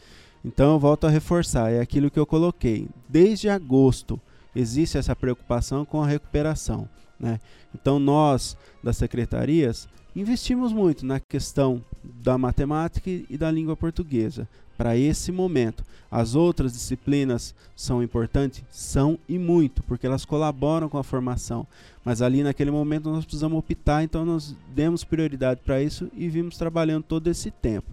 Então 0.43 0.73
eu 0.73 0.80
volto 0.80 1.08
a 1.08 1.10
reforçar, 1.10 1.71
é 1.71 1.80
aquilo 1.80 2.12
que 2.12 2.19
eu 2.19 2.26
coloquei. 2.26 2.88
Desde 3.10 3.50
agosto 3.50 4.19
existe 4.56 4.97
essa 4.97 5.15
preocupação 5.15 5.86
com 5.86 6.02
a 6.02 6.08
recuperação. 6.08 6.88
Né? 7.19 7.39
Então, 7.73 8.00
nós, 8.00 8.58
das 8.84 8.97
secretarias, 8.97 9.88
investimos 10.15 10.71
muito 10.71 11.06
na 11.06 11.19
questão 11.19 11.84
da 12.04 12.38
matemática 12.38 13.10
e 13.10 13.38
da 13.38 13.52
língua 13.52 13.76
portuguesa 13.76 14.47
para 14.78 14.95
esse 14.95 15.32
momento. 15.32 15.84
As 16.10 16.36
outras 16.36 16.73
disciplinas 16.73 17.54
são 17.76 18.04
importantes? 18.04 18.63
São 18.69 19.17
e 19.28 19.39
muito, 19.39 19.82
porque 19.84 20.06
elas 20.06 20.23
colaboram 20.23 20.88
com 20.88 20.97
a 20.97 21.04
formação. 21.04 21.65
Mas 22.06 22.21
ali 22.21 22.43
naquele 22.43 22.71
momento 22.71 23.10
nós 23.10 23.26
precisamos 23.26 23.58
optar, 23.58 24.04
então 24.04 24.23
nós 24.23 24.56
demos 24.73 25.04
prioridade 25.04 25.62
para 25.65 25.82
isso 25.82 26.10
e 26.13 26.30
vimos 26.30 26.58
trabalhando 26.58 27.04
todo 27.04 27.28
esse 27.28 27.50
tempo. 27.50 27.91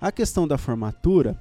A 0.00 0.10
questão 0.10 0.48
da 0.48 0.58
formatura 0.58 1.40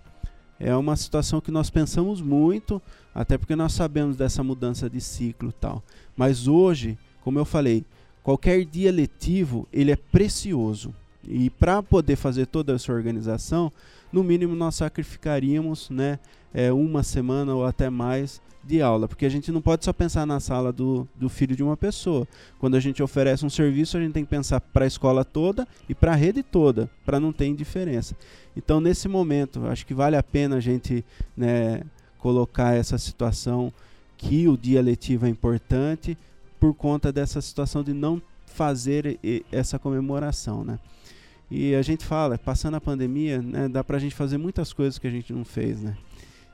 é 0.63 0.75
uma 0.75 0.95
situação 0.95 1.41
que 1.41 1.51
nós 1.51 1.69
pensamos 1.69 2.21
muito, 2.21 2.81
até 3.13 3.37
porque 3.37 3.55
nós 3.55 3.73
sabemos 3.73 4.15
dessa 4.15 4.43
mudança 4.43 4.89
de 4.89 5.01
ciclo 5.01 5.51
tal. 5.51 5.83
Mas 6.15 6.47
hoje 6.47 6.97
como 7.21 7.39
eu 7.39 7.45
falei, 7.45 7.85
qualquer 8.23 8.65
dia 8.65 8.91
letivo 8.91 9.67
ele 9.71 9.91
é 9.91 9.95
precioso. 9.95 10.93
E 11.23 11.49
para 11.49 11.83
poder 11.83 12.15
fazer 12.15 12.47
toda 12.47 12.73
essa 12.73 12.91
organização, 12.91 13.71
no 14.11 14.23
mínimo 14.23 14.55
nós 14.55 14.75
sacrificaríamos 14.75 15.89
né, 15.89 16.19
é, 16.53 16.73
uma 16.73 17.03
semana 17.03 17.53
ou 17.53 17.63
até 17.63 17.89
mais 17.89 18.41
de 18.63 18.81
aula, 18.81 19.07
porque 19.07 19.25
a 19.25 19.29
gente 19.29 19.51
não 19.51 19.61
pode 19.61 19.83
só 19.83 19.91
pensar 19.91 20.25
na 20.25 20.39
sala 20.39 20.71
do, 20.71 21.07
do 21.15 21.29
filho 21.29 21.55
de 21.55 21.63
uma 21.63 21.75
pessoa. 21.75 22.27
Quando 22.59 22.75
a 22.75 22.79
gente 22.79 23.01
oferece 23.01 23.45
um 23.45 23.49
serviço, 23.49 23.97
a 23.97 24.01
gente 24.01 24.13
tem 24.13 24.23
que 24.23 24.29
pensar 24.29 24.61
para 24.61 24.85
a 24.85 24.87
escola 24.87 25.25
toda 25.25 25.67
e 25.89 25.95
para 25.95 26.11
a 26.11 26.15
rede 26.15 26.43
toda, 26.43 26.89
para 27.05 27.19
não 27.19 27.33
ter 27.33 27.47
indiferença. 27.47 28.15
Então, 28.55 28.79
nesse 28.79 29.07
momento, 29.07 29.65
acho 29.65 29.85
que 29.85 29.93
vale 29.93 30.15
a 30.15 30.23
pena 30.23 30.57
a 30.57 30.59
gente 30.59 31.03
né, 31.35 31.81
colocar 32.19 32.75
essa 32.75 32.97
situação 32.97 33.73
que 34.17 34.47
o 34.47 34.55
dia 34.55 34.81
letivo 34.81 35.25
é 35.25 35.29
importante, 35.29 36.17
por 36.59 36.75
conta 36.75 37.11
dessa 37.11 37.41
situação 37.41 37.83
de 37.83 37.91
não 37.91 38.21
fazer 38.45 39.19
essa 39.51 39.79
comemoração, 39.79 40.63
né? 40.63 40.77
E 41.49 41.73
a 41.73 41.81
gente 41.81 42.05
fala, 42.05 42.37
passando 42.37 42.75
a 42.75 42.81
pandemia, 42.81 43.41
né, 43.41 43.67
dá 43.67 43.83
pra 43.83 43.97
gente 43.97 44.13
fazer 44.13 44.37
muitas 44.37 44.71
coisas 44.71 44.99
que 44.99 45.07
a 45.07 45.11
gente 45.11 45.33
não 45.33 45.43
fez, 45.43 45.81
né? 45.81 45.97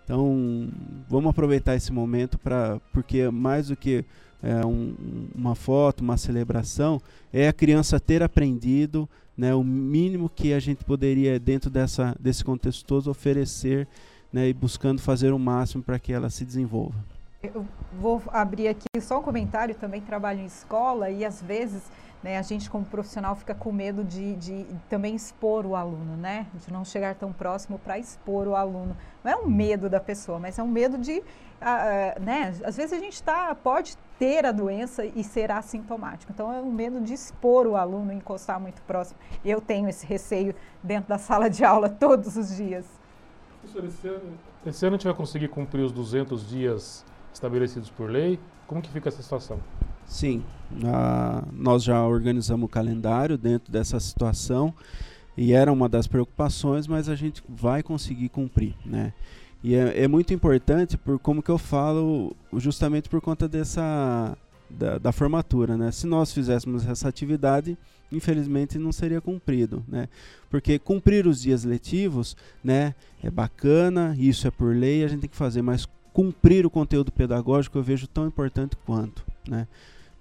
Então, 0.08 0.70
vamos 1.10 1.32
aproveitar 1.32 1.76
esse 1.76 1.92
momento 1.92 2.40
para 2.40 2.80
porque 2.94 3.30
mais 3.30 3.68
do 3.68 3.76
que 3.76 4.06
é, 4.42 4.66
um, 4.66 4.96
uma 5.36 5.54
foto, 5.54 6.00
uma 6.00 6.16
celebração, 6.16 7.02
é 7.34 7.50
a 7.50 7.52
criança 7.52 8.00
ter 8.00 8.24
aprendido 8.24 9.08
né, 9.36 9.54
o 9.54 9.62
mínimo 9.66 10.30
que 10.30 10.54
a 10.54 10.62
gente 10.62 10.86
poderia, 10.86 11.38
dentro 11.38 11.70
dessa, 11.70 12.16
desse 12.18 12.42
contexto 12.42 12.86
todo, 12.86 13.12
oferecer 13.12 13.86
né, 14.32 14.48
e 14.48 14.54
buscando 14.54 15.02
fazer 15.02 15.34
o 15.34 15.40
máximo 15.40 15.84
para 15.84 16.00
que 16.00 16.14
ela 16.14 16.30
se 16.30 16.46
desenvolva. 16.46 16.96
Eu 17.44 17.68
vou 18.00 18.24
abrir 18.30 18.70
aqui 18.70 18.88
só 19.02 19.20
um 19.20 19.24
comentário, 19.24 19.76
também 19.76 20.00
trabalho 20.00 20.40
em 20.40 20.46
escola 20.46 21.10
e 21.10 21.26
às 21.26 21.42
vezes 21.42 21.84
né, 22.24 22.38
a 22.38 22.42
gente 22.42 22.70
como 22.70 22.84
profissional 22.86 23.36
fica 23.36 23.54
com 23.54 23.72
medo 23.72 24.04
de, 24.04 24.36
de, 24.36 24.66
também 24.90 25.16
expor 25.16 25.66
o 25.66 25.76
aluno, 25.76 26.18
né? 26.18 26.48
De 26.66 26.74
não 26.74 26.84
chegar 26.84 27.16
tão 27.16 27.32
próximo 27.32 27.78
para 27.78 28.00
expor 28.00 28.48
o 28.48 28.56
aluno. 28.56 28.98
Não 29.24 29.32
é 29.32 29.36
um 29.36 29.48
medo 29.48 29.90
da 29.90 30.00
pessoa, 30.00 30.40
mas 30.40 30.58
é 30.58 30.64
um 30.64 30.68
medo 30.68 30.98
de, 30.98 31.20
uh, 31.20 32.22
né? 32.22 32.54
Às 32.64 32.76
vezes 32.76 32.94
a 32.94 33.00
gente 33.00 33.22
tá, 33.22 33.54
pode 33.56 33.96
ter 34.18 34.46
a 34.46 34.52
doença 34.52 35.06
e 35.06 35.24
ser 35.24 35.52
assintomático. 35.52 36.32
Então 36.32 36.52
é 36.52 36.60
um 36.60 36.72
medo 36.72 37.00
de 37.00 37.14
expor 37.14 37.68
o 37.68 37.76
aluno, 37.76 38.12
encostar 38.12 38.60
muito 38.60 38.82
próximo. 38.82 39.20
Eu 39.46 39.62
tenho 39.62 39.88
esse 39.88 40.06
receio 40.06 40.56
dentro 40.82 41.10
da 41.10 41.20
sala 41.20 41.50
de 41.50 41.64
aula 41.64 41.88
todos 41.90 42.36
os 42.36 42.56
dias. 42.56 42.86
Professor, 43.62 43.86
esse 43.86 44.08
ano, 44.08 44.40
esse 44.66 44.86
ano 44.86 44.96
a 44.96 44.98
gente 44.98 45.08
vai 45.08 45.16
conseguir 45.16 45.50
cumprir 45.50 45.84
os 45.84 45.92
200 45.92 46.48
dias 46.50 47.06
estabelecidos 47.34 47.90
por 47.90 48.10
lei? 48.10 48.40
Como 48.66 48.82
que 48.82 48.90
fica 48.90 49.10
essa 49.10 49.22
situação? 49.22 49.60
Sim, 50.08 50.42
nós 51.54 51.84
já 51.84 52.06
organizamos 52.06 52.66
o 52.66 52.70
calendário 52.70 53.38
dentro 53.38 53.72
dessa 53.72 54.00
situação 54.00 54.74
e 55.36 55.54
era 55.54 55.72
uma 55.72 55.88
das 55.88 56.08
preocupações, 56.08 56.88
mas 56.88 57.10
a 57.10 57.16
gente 57.16 57.44
vai 57.48 57.84
conseguir 57.84 58.30
cumprir, 58.30 58.74
né? 58.86 59.14
E 59.64 59.76
é, 59.76 60.04
é 60.04 60.08
muito 60.08 60.34
importante 60.34 60.98
por 60.98 61.20
como 61.20 61.44
que 61.44 61.52
eu 61.52 61.58
falo, 61.58 62.36
justamente 62.54 63.10
por 63.10 63.22
conta 63.22 63.48
dessa 63.48 64.38
da, 64.70 64.98
da, 64.98 65.12
formatura, 65.12 65.78
né? 65.78 65.92
Se 65.92 66.06
nós 66.08 66.32
fizéssemos 66.32 66.86
essa 66.86 67.08
atividade, 67.08 67.78
infelizmente 68.12 68.78
não 68.78 68.92
seria 68.92 69.22
cumprido, 69.22 69.84
né? 69.88 70.10
Porque 70.50 70.80
cumprir 70.80 71.28
os 71.28 71.42
dias 71.42 71.64
letivos, 71.64 72.36
né, 72.64 72.96
é 73.24 73.30
bacana, 73.30 74.16
isso 74.18 74.48
é 74.48 74.52
por 74.52 74.76
lei, 74.76 75.04
a 75.04 75.08
gente 75.08 75.22
tem 75.22 75.30
que 75.30 75.36
fazer, 75.36 75.62
mas 75.62 75.88
cumprir 76.14 76.66
o 76.66 76.70
conteúdo 76.70 77.12
pedagógico 77.12 77.78
eu 77.78 77.84
vejo 77.84 78.08
tão 78.08 78.28
importante 78.28 78.76
quanto, 78.86 79.24
né? 79.48 79.68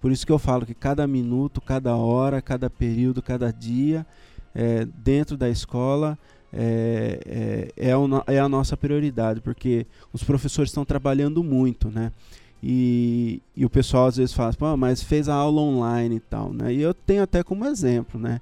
Por 0.06 0.12
isso 0.12 0.24
que 0.24 0.30
eu 0.30 0.38
falo 0.38 0.64
que 0.64 0.72
cada 0.72 1.04
minuto, 1.04 1.60
cada 1.60 1.96
hora, 1.96 2.40
cada 2.40 2.70
período, 2.70 3.20
cada 3.20 3.52
dia 3.52 4.06
é, 4.54 4.84
dentro 4.84 5.36
da 5.36 5.50
escola 5.50 6.16
é, 6.52 7.72
é, 7.76 7.88
é, 7.88 8.34
é, 8.36 8.38
a 8.38 8.48
nossa 8.48 8.76
prioridade, 8.76 9.40
porque 9.40 9.84
os 10.12 10.22
professores 10.22 10.70
estão 10.70 10.84
trabalhando 10.84 11.42
muito, 11.42 11.90
né? 11.90 12.12
E, 12.62 13.42
e 13.56 13.64
o 13.64 13.68
pessoal 13.68 14.06
às 14.06 14.16
vezes 14.16 14.32
fala, 14.32 14.52
Pô, 14.52 14.76
mas 14.76 15.02
fez 15.02 15.28
a 15.28 15.34
aula 15.34 15.60
online 15.60 16.18
e 16.18 16.20
tal, 16.20 16.52
né? 16.52 16.72
E 16.72 16.80
eu 16.80 16.94
tenho 16.94 17.24
até 17.24 17.42
como 17.42 17.64
exemplo, 17.64 18.20
né? 18.20 18.40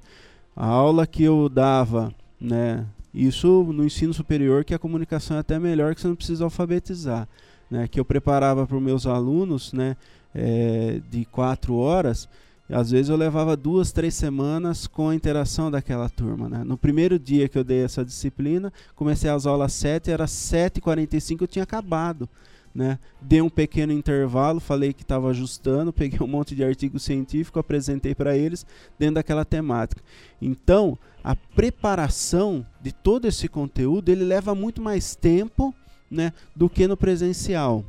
A 0.54 0.66
aula 0.66 1.06
que 1.06 1.24
eu 1.24 1.48
dava, 1.48 2.14
né? 2.38 2.84
Isso 3.14 3.72
no 3.72 3.86
ensino 3.86 4.12
superior, 4.12 4.66
que 4.66 4.74
a 4.74 4.78
comunicação 4.78 5.38
é 5.38 5.40
até 5.40 5.58
melhor, 5.58 5.94
que 5.94 6.02
você 6.02 6.08
não 6.08 6.14
precisa 6.14 6.44
alfabetizar. 6.44 7.26
Né, 7.70 7.88
que 7.88 7.98
eu 7.98 8.04
preparava 8.04 8.66
para 8.66 8.76
os 8.76 8.82
meus 8.82 9.06
alunos 9.06 9.72
né, 9.72 9.96
é, 10.34 11.00
de 11.10 11.24
quatro 11.24 11.76
horas, 11.76 12.28
às 12.68 12.90
vezes 12.90 13.10
eu 13.10 13.16
levava 13.16 13.56
duas, 13.56 13.92
três 13.92 14.14
semanas 14.14 14.86
com 14.86 15.10
a 15.10 15.14
interação 15.14 15.70
daquela 15.70 16.08
turma. 16.08 16.48
Né? 16.48 16.64
No 16.64 16.78
primeiro 16.78 17.18
dia 17.18 17.48
que 17.48 17.58
eu 17.58 17.64
dei 17.64 17.84
essa 17.84 18.04
disciplina, 18.04 18.72
comecei 18.96 19.28
as 19.28 19.46
aulas 19.46 19.72
7, 19.74 20.10
era 20.10 20.24
7h45, 20.24 21.42
eu 21.42 21.46
tinha 21.46 21.62
acabado. 21.62 22.28
Né? 22.74 22.98
Dei 23.20 23.40
um 23.40 23.50
pequeno 23.50 23.92
intervalo, 23.92 24.60
falei 24.60 24.92
que 24.92 25.02
estava 25.02 25.28
ajustando, 25.28 25.92
peguei 25.94 26.18
um 26.20 26.26
monte 26.26 26.54
de 26.54 26.64
artigo 26.64 26.98
científico, 26.98 27.58
apresentei 27.58 28.14
para 28.14 28.36
eles 28.36 28.66
dentro 28.98 29.16
daquela 29.16 29.44
temática. 29.44 30.02
Então, 30.40 30.98
a 31.22 31.36
preparação 31.36 32.66
de 32.80 32.92
todo 32.92 33.26
esse 33.26 33.46
conteúdo 33.46 34.08
ele 34.08 34.24
leva 34.24 34.54
muito 34.54 34.80
mais 34.80 35.14
tempo 35.14 35.74
né, 36.14 36.32
do 36.54 36.68
que 36.68 36.86
no 36.86 36.96
presencial. 36.96 37.84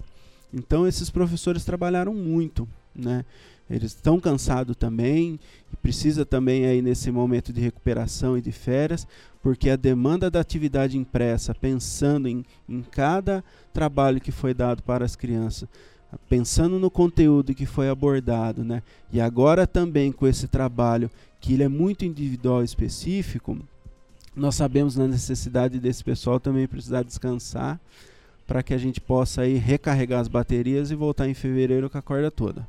Então, 0.53 0.87
esses 0.87 1.09
professores 1.09 1.63
trabalharam 1.63 2.13
muito. 2.13 2.67
Né? 2.95 3.25
Eles 3.69 3.91
estão 3.91 4.19
cansados 4.19 4.75
também, 4.75 5.39
precisa 5.81 6.25
também 6.25 6.65
aí 6.65 6.81
nesse 6.81 7.11
momento 7.11 7.51
de 7.51 7.61
recuperação 7.61 8.37
e 8.37 8.41
de 8.41 8.51
férias, 8.51 9.07
porque 9.41 9.69
a 9.69 9.75
demanda 9.75 10.29
da 10.29 10.39
atividade 10.39 10.97
impressa, 10.97 11.53
pensando 11.53 12.27
em, 12.27 12.43
em 12.67 12.81
cada 12.81 13.43
trabalho 13.73 14.21
que 14.21 14.31
foi 14.31 14.53
dado 14.53 14.81
para 14.83 15.03
as 15.03 15.15
crianças, 15.15 15.67
pensando 16.29 16.79
no 16.79 16.89
conteúdo 16.89 17.53
que 17.53 17.65
foi 17.65 17.89
abordado, 17.89 18.63
né? 18.63 18.81
E 19.11 19.19
agora 19.19 19.67
também 19.67 20.11
com 20.11 20.25
esse 20.25 20.47
trabalho 20.47 21.09
que 21.39 21.53
ele 21.53 21.63
é 21.63 21.67
muito 21.67 22.05
individual 22.05 22.61
e 22.61 22.65
específico, 22.65 23.57
nós 24.35 24.55
sabemos 24.55 24.95
na 24.95 25.07
necessidade 25.07 25.79
desse 25.79 26.03
pessoal 26.03 26.39
também 26.39 26.67
precisar 26.67 27.03
descansar 27.03 27.79
para 28.47 28.61
que 28.61 28.73
a 28.73 28.77
gente 28.77 29.01
possa 29.01 29.41
aí 29.41 29.55
recarregar 29.55 30.19
as 30.19 30.27
baterias 30.27 30.91
e 30.91 30.95
voltar 30.95 31.27
em 31.27 31.33
fevereiro 31.33 31.89
com 31.89 31.97
a 31.97 32.01
corda 32.01 32.29
toda. 32.29 32.67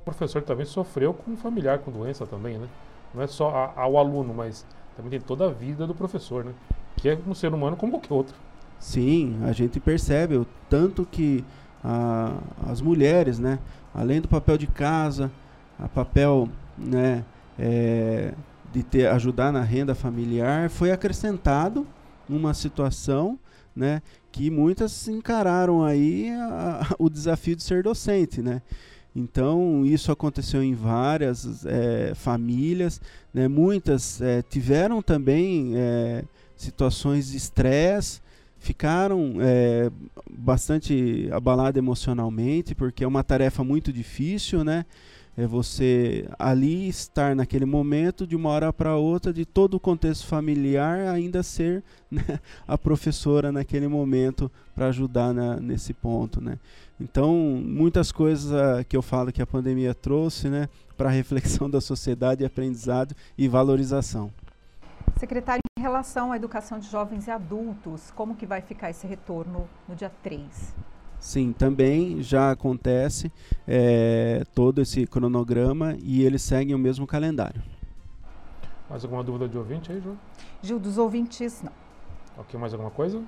O 0.00 0.04
professor 0.04 0.42
também 0.42 0.66
sofreu 0.66 1.14
com 1.14 1.30
um 1.32 1.36
familiar 1.36 1.78
com 1.78 1.90
doença 1.90 2.26
também, 2.26 2.58
né? 2.58 2.68
Não 3.14 3.22
é 3.22 3.26
só 3.26 3.72
ao 3.76 3.96
aluno, 3.96 4.34
mas 4.34 4.66
também 4.96 5.10
tem 5.10 5.20
toda 5.20 5.46
a 5.46 5.52
vida 5.52 5.86
do 5.86 5.94
professor, 5.94 6.44
né? 6.44 6.52
Que 6.96 7.08
é 7.08 7.18
um 7.26 7.34
ser 7.34 7.52
humano 7.54 7.76
como 7.76 7.92
qualquer 7.92 8.12
outro. 8.12 8.34
Sim, 8.78 9.38
a 9.44 9.52
gente 9.52 9.80
percebe 9.80 10.36
o 10.36 10.46
tanto 10.68 11.06
que 11.06 11.44
a, 11.82 12.36
as 12.66 12.80
mulheres, 12.80 13.38
né, 13.38 13.58
além 13.94 14.20
do 14.20 14.28
papel 14.28 14.58
de 14.58 14.66
casa, 14.66 15.30
a 15.78 15.88
papel, 15.88 16.48
né, 16.76 17.24
é, 17.58 18.34
de 18.72 18.82
ter 18.82 19.06
ajudar 19.06 19.52
na 19.52 19.62
renda 19.62 19.94
familiar, 19.94 20.68
foi 20.68 20.90
acrescentado 20.90 21.86
numa 22.28 22.52
situação, 22.52 23.38
né, 23.74 24.02
que 24.34 24.50
muitas 24.50 25.06
encararam 25.06 25.84
aí 25.84 26.28
a, 26.28 26.96
o 26.98 27.08
desafio 27.08 27.54
de 27.54 27.62
ser 27.62 27.84
docente, 27.84 28.42
né. 28.42 28.62
Então, 29.14 29.86
isso 29.86 30.10
aconteceu 30.10 30.60
em 30.60 30.74
várias 30.74 31.64
é, 31.64 32.12
famílias, 32.16 33.00
né? 33.32 33.46
muitas 33.46 34.20
é, 34.20 34.42
tiveram 34.42 35.00
também 35.00 35.74
é, 35.76 36.24
situações 36.56 37.30
de 37.30 37.36
estresse, 37.36 38.20
ficaram 38.58 39.36
é, 39.38 39.88
bastante 40.28 41.28
abaladas 41.30 41.78
emocionalmente, 41.78 42.74
porque 42.74 43.04
é 43.04 43.06
uma 43.06 43.22
tarefa 43.22 43.62
muito 43.62 43.92
difícil, 43.92 44.64
né? 44.64 44.84
É 45.36 45.46
você 45.46 46.28
ali 46.38 46.88
estar 46.88 47.34
naquele 47.34 47.64
momento, 47.64 48.24
de 48.26 48.36
uma 48.36 48.50
hora 48.50 48.72
para 48.72 48.96
outra, 48.96 49.32
de 49.32 49.44
todo 49.44 49.74
o 49.74 49.80
contexto 49.80 50.26
familiar, 50.26 51.08
ainda 51.08 51.42
ser 51.42 51.82
né, 52.08 52.22
a 52.68 52.78
professora 52.78 53.50
naquele 53.50 53.88
momento 53.88 54.50
para 54.74 54.86
ajudar 54.86 55.34
na, 55.34 55.56
nesse 55.56 55.92
ponto, 55.92 56.40
né? 56.40 56.58
Então, 57.00 57.34
muitas 57.34 58.12
coisas 58.12 58.52
uh, 58.52 58.84
que 58.88 58.96
eu 58.96 59.02
falo 59.02 59.32
que 59.32 59.42
a 59.42 59.46
pandemia 59.46 59.92
trouxe, 59.92 60.48
né, 60.48 60.68
para 60.96 61.10
reflexão 61.10 61.68
da 61.68 61.80
sociedade, 61.80 62.44
aprendizado 62.44 63.16
e 63.36 63.48
valorização. 63.48 64.30
Secretário, 65.16 65.62
em 65.78 65.82
relação 65.82 66.30
à 66.30 66.36
educação 66.36 66.78
de 66.78 66.88
jovens 66.88 67.26
e 67.26 67.30
adultos, 67.30 68.12
como 68.12 68.36
que 68.36 68.46
vai 68.46 68.60
ficar 68.60 68.90
esse 68.90 69.06
retorno 69.06 69.68
no 69.88 69.96
dia 69.96 70.10
3? 70.22 70.74
Sim, 71.24 71.54
também 71.54 72.22
já 72.22 72.50
acontece 72.50 73.32
é, 73.66 74.44
todo 74.54 74.82
esse 74.82 75.06
cronograma 75.06 75.96
e 76.02 76.22
eles 76.22 76.42
seguem 76.42 76.74
o 76.74 76.78
mesmo 76.78 77.06
calendário. 77.06 77.62
Mais 78.90 79.02
alguma 79.04 79.24
dúvida 79.24 79.48
de 79.48 79.56
ouvinte 79.56 79.90
aí, 79.90 80.02
João? 80.02 80.18
Gil, 80.62 80.78
dos 80.78 80.98
ouvintes, 80.98 81.62
não. 81.62 81.72
Ok, 82.36 82.60
mais 82.60 82.74
alguma 82.74 82.90
coisa? 82.90 83.22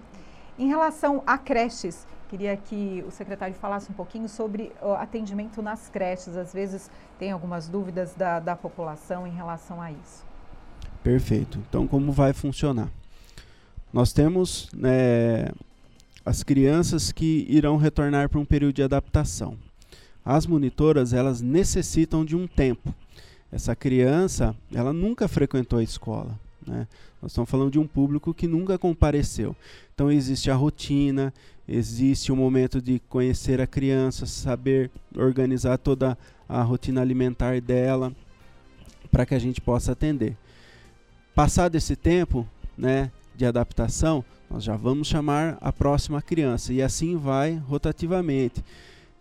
Em 0.59 0.69
relação 0.69 1.23
a 1.27 1.39
creches, 1.39 2.07
queria 2.29 2.55
que 2.55 3.03
o 3.09 3.11
secretário 3.11 3.55
falasse 3.55 3.91
um 3.91 3.95
pouquinho 3.95 4.29
sobre 4.29 4.73
o 4.83 4.93
atendimento 4.93 5.63
nas 5.63 5.89
creches. 5.89 6.37
Às 6.37 6.53
vezes 6.53 6.91
tem 7.19 7.33
algumas 7.33 7.67
dúvidas 7.67 8.13
da, 8.13 8.39
da 8.41 8.55
população 8.55 9.27
em 9.27 9.33
relação 9.33 9.81
a 9.81 9.91
isso. 9.91 10.23
Perfeito. 11.03 11.59
Então, 11.67 11.87
como 11.87 12.13
vai 12.13 12.35
funcionar? 12.35 12.91
Nós 13.91 14.13
temos 14.13 14.69
né, 14.75 15.49
as 16.27 16.43
crianças 16.43 17.13
que 17.13 17.47
irão 17.49 17.77
retornar 17.77 18.29
para 18.29 18.41
um 18.41 18.45
período 18.45 18.75
de 18.75 18.83
adaptação. 18.83 19.57
As 20.25 20.45
monitoras, 20.45 21.13
elas 21.13 21.41
necessitam 21.41 22.25
de 22.25 22.35
um 22.35 22.49
tempo. 22.49 22.93
Essa 23.53 23.77
criança, 23.77 24.53
ela 24.75 24.93
nunca 24.93 25.29
frequentou 25.29 25.79
a 25.79 25.85
escola. 25.85 26.37
Né? 26.67 26.89
Nós 27.23 27.31
estamos 27.31 27.49
falando 27.49 27.71
de 27.71 27.79
um 27.79 27.87
público 27.87 28.35
que 28.35 28.49
nunca 28.49 28.77
compareceu. 28.77 29.55
Então, 29.95 30.11
existe 30.11 30.51
a 30.51 30.57
rotina, 30.57 31.33
existe 31.69 32.33
o 32.33 32.37
momento 32.37 32.83
de 32.83 33.01
conhecer 33.09 33.61
a 33.61 33.67
criança, 33.67 34.27
saber 34.27 34.91
organizar 35.17 35.79
toda 35.79 36.19
a 36.49 36.61
rotina 36.61 37.01
alimentar 37.01 37.61
dela, 37.61 38.13
para 39.13 39.25
que 39.25 39.35
a 39.35 39.39
gente 39.39 39.61
possa 39.61 39.93
atender. 39.93 40.37
Passado 41.37 41.77
esse 41.77 41.95
tempo, 41.95 42.45
né, 42.77 43.13
de 43.37 43.47
adaptação, 43.47 44.25
nós 44.51 44.65
já 44.65 44.77
vamos 44.77 45.09
chamar 45.09 45.59
a 45.61 45.73
próxima 45.73 46.23
criança 46.23 46.73
e 46.73 46.81
assim 46.81 47.17
vai 47.17 47.55
rotativamente. 47.69 48.65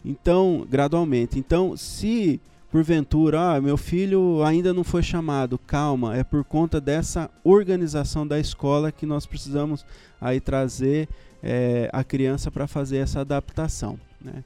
Então, 0.04 0.66
gradualmente. 0.70 1.40
Então, 1.40 1.76
se 1.76 2.40
porventura, 2.72 3.56
ah, 3.56 3.62
meu 3.62 3.78
filho 3.78 4.44
ainda 4.44 4.74
não 4.74 4.84
foi 4.84 5.02
chamado, 5.02 5.58
calma, 5.58 6.16
é 6.18 6.24
por 6.24 6.44
conta 6.44 6.82
dessa 6.82 7.30
organização 7.44 8.28
da 8.28 8.38
escola 8.38 8.92
que 8.92 9.06
nós 9.06 9.26
precisamos 9.26 9.86
aí 10.20 10.42
trazer 10.42 11.08
é, 11.42 11.90
a 11.94 12.04
criança 12.04 12.52
para 12.52 12.68
fazer 12.68 12.98
essa 12.98 13.22
adaptação. 13.22 13.98
Né? 14.20 14.44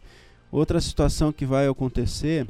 Outra 0.51 0.79
situação 0.79 1.31
que 1.31 1.45
vai 1.45 1.67
acontecer 1.67 2.47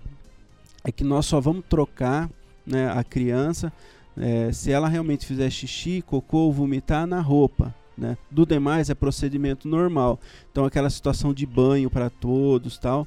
é 0.83 0.91
que 0.91 1.03
nós 1.03 1.25
só 1.25 1.39
vamos 1.39 1.63
trocar 1.69 2.29
né, 2.65 2.91
a 2.91 3.03
criança 3.03 3.71
é, 4.17 4.51
se 4.51 4.71
ela 4.71 4.89
realmente 4.89 5.25
fizer 5.25 5.49
xixi, 5.49 6.03
cocô 6.05 6.39
ou 6.39 6.53
vomitar 6.53 7.07
na 7.07 7.21
roupa. 7.21 7.73
Né? 7.99 8.17
Do 8.31 8.45
demais 8.45 8.89
é 8.89 8.95
procedimento 8.95 9.67
normal. 9.67 10.19
Então 10.51 10.63
aquela 10.65 10.89
situação 10.89 11.33
de 11.33 11.45
banho 11.45 11.89
para 11.89 12.09
todos, 12.09 12.77
tal. 12.77 13.05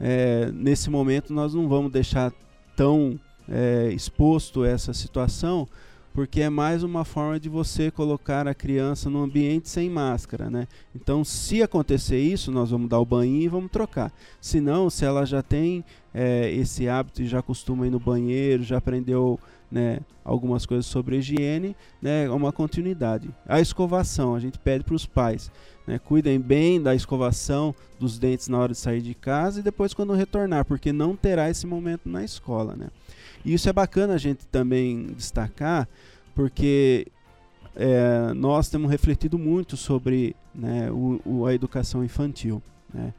É, 0.00 0.50
nesse 0.52 0.90
momento 0.90 1.32
nós 1.32 1.54
não 1.54 1.68
vamos 1.68 1.92
deixar 1.92 2.32
tão 2.76 3.18
é, 3.48 3.90
exposto 3.92 4.64
essa 4.64 4.92
situação, 4.92 5.68
porque 6.12 6.42
é 6.42 6.50
mais 6.50 6.82
uma 6.82 7.04
forma 7.04 7.40
de 7.40 7.48
você 7.48 7.90
colocar 7.90 8.46
a 8.46 8.54
criança 8.54 9.08
no 9.08 9.22
ambiente 9.22 9.68
sem 9.68 9.88
máscara, 9.88 10.50
né? 10.50 10.68
Então, 10.94 11.24
se 11.24 11.62
acontecer 11.62 12.18
isso, 12.18 12.52
nós 12.52 12.70
vamos 12.70 12.88
dar 12.88 13.00
o 13.00 13.06
banho 13.06 13.40
e 13.40 13.48
vamos 13.48 13.70
trocar. 13.70 14.12
Se 14.40 14.60
não, 14.60 14.90
se 14.90 15.04
ela 15.04 15.24
já 15.24 15.42
tem 15.42 15.84
é, 16.12 16.50
esse 16.52 16.88
hábito 16.88 17.22
e 17.22 17.26
já 17.26 17.40
costuma 17.40 17.86
ir 17.86 17.90
no 17.90 17.98
banheiro, 17.98 18.62
já 18.62 18.76
aprendeu 18.76 19.40
né, 19.72 20.00
algumas 20.22 20.66
coisas 20.66 20.84
sobre 20.84 21.16
higiene, 21.16 21.74
né, 22.00 22.26
é 22.26 22.30
uma 22.30 22.52
continuidade. 22.52 23.30
A 23.48 23.58
escovação, 23.58 24.34
a 24.34 24.38
gente 24.38 24.58
pede 24.58 24.84
para 24.84 24.94
os 24.94 25.06
pais, 25.06 25.50
né, 25.86 25.98
cuidem 25.98 26.38
bem 26.38 26.80
da 26.80 26.94
escovação 26.94 27.74
dos 27.98 28.18
dentes 28.18 28.48
na 28.48 28.58
hora 28.58 28.72
de 28.72 28.78
sair 28.78 29.00
de 29.00 29.14
casa 29.14 29.60
e 29.60 29.62
depois 29.62 29.94
quando 29.94 30.12
retornar, 30.12 30.66
porque 30.66 30.92
não 30.92 31.16
terá 31.16 31.48
esse 31.48 31.66
momento 31.66 32.06
na 32.06 32.22
escola. 32.22 32.76
Né. 32.76 32.88
E 33.44 33.54
isso 33.54 33.68
é 33.68 33.72
bacana 33.72 34.14
a 34.14 34.18
gente 34.18 34.46
também 34.46 35.06
destacar, 35.16 35.88
porque 36.34 37.06
é, 37.74 38.32
nós 38.34 38.68
temos 38.68 38.90
refletido 38.90 39.38
muito 39.38 39.76
sobre 39.76 40.36
né, 40.54 40.90
o, 40.90 41.20
o, 41.24 41.46
a 41.46 41.54
educação 41.54 42.04
infantil. 42.04 42.62
Né. 42.92 43.12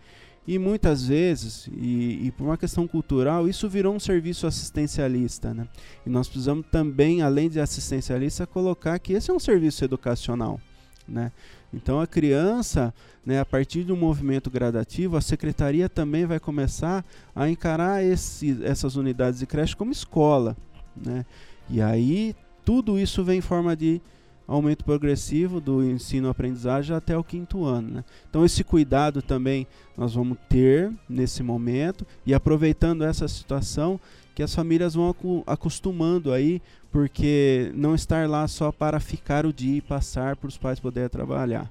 E 0.46 0.60
muitas 0.60 1.08
vezes, 1.08 1.68
e, 1.68 2.28
e, 2.28 2.32
por 2.32 2.44
uma 2.44 2.58
questão 2.58 2.86
cultural, 2.86 3.48
isso 3.48 3.70
virou 3.70 3.96
um 3.96 4.00
serviço 4.00 4.46
assistencialista. 4.46 5.54
Né? 5.54 5.68
E 6.06 6.10
nós 6.10 6.28
precisamos 6.28 6.66
também, 6.70 7.22
além 7.22 7.50
de 7.50 7.62
assistencialista, 7.62 8.46
colocar 8.46 9.00
que 9.00 9.14
esse 9.14 9.32
é 9.32 9.34
um 9.34 9.40
serviço 9.40 9.86
educacional. 9.86 10.60
Né? 11.08 11.32
Então 11.74 12.00
a 12.00 12.08
criança, 12.08 12.94
né, 13.26 13.40
a 13.40 13.46
partir 13.46 13.84
de 13.84 13.92
um 13.92 13.98
movimento 13.98 14.50
gradativo, 14.50 15.18
a 15.18 15.22
secretaria 15.22 15.90
também 15.90 16.26
vai 16.26 16.40
começar 16.40 17.04
a 17.36 17.50
encarar 17.50 18.04
esse, 18.04 18.64
essas 18.64 18.96
unidades 18.96 19.40
de 19.40 19.46
creche 19.46 19.76
como 19.76 19.92
escola. 19.92 20.56
Né? 20.96 21.26
E 21.70 21.82
aí 21.82 22.36
tudo 22.64 22.98
isso 22.98 23.24
vem 23.24 23.40
em 23.40 23.42
forma 23.42 23.76
de 23.76 24.02
aumento 24.48 24.84
progressivo 24.84 25.60
do 25.62 25.84
ensino-aprendizagem 25.84 26.96
até 26.96 27.18
o 27.18 27.24
quinto 27.24 27.64
ano. 27.64 27.90
Né? 27.90 28.06
Então, 28.30 28.44
esse 28.44 28.64
cuidado 28.64 29.22
também 29.22 29.68
nós 29.98 30.16
vamos 30.16 30.38
ter 30.50 30.92
nesse 31.08 31.42
momento 31.42 32.06
e 32.26 32.34
aproveitando 32.34 33.04
essa 33.04 33.28
situação 33.28 34.00
que 34.34 34.42
as 34.42 34.54
famílias 34.54 34.96
vão 34.96 35.16
acostumando 35.46 36.32
aí, 36.34 36.62
porque 36.92 37.72
não 37.76 37.94
estar 37.94 38.28
lá 38.28 38.48
só 38.48 38.72
para 38.72 39.00
ficar 39.00 39.46
o 39.46 39.54
dia 39.54 39.78
e 39.78 39.82
passar 39.82 40.36
para 40.36 40.48
os 40.48 40.58
pais 40.58 40.80
poderem 40.80 41.10
trabalhar. 41.10 41.70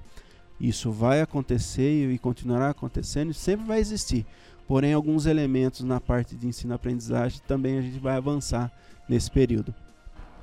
Isso 0.59 0.91
vai 0.91 1.21
acontecer 1.21 2.09
e 2.09 2.17
continuará 2.17 2.69
acontecendo 2.69 3.31
e 3.31 3.33
sempre 3.33 3.65
vai 3.65 3.79
existir. 3.79 4.25
Porém, 4.67 4.93
alguns 4.93 5.25
elementos 5.25 5.81
na 5.81 5.99
parte 5.99 6.35
de 6.35 6.47
ensino-aprendizagem 6.47 7.41
também 7.45 7.77
a 7.77 7.81
gente 7.81 7.99
vai 7.99 8.15
avançar 8.15 8.71
nesse 9.09 9.29
período. 9.29 9.73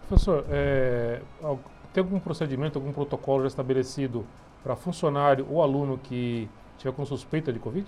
Professor, 0.06 0.44
é, 0.50 1.22
tem 1.92 2.02
algum 2.02 2.20
procedimento, 2.20 2.78
algum 2.78 2.92
protocolo 2.92 3.42
já 3.42 3.48
estabelecido 3.48 4.26
para 4.62 4.76
funcionário 4.76 5.46
ou 5.48 5.62
aluno 5.62 5.98
que 5.98 6.48
tiver 6.76 6.92
com 6.92 7.04
suspeita 7.06 7.52
de 7.52 7.58
Covid? 7.58 7.86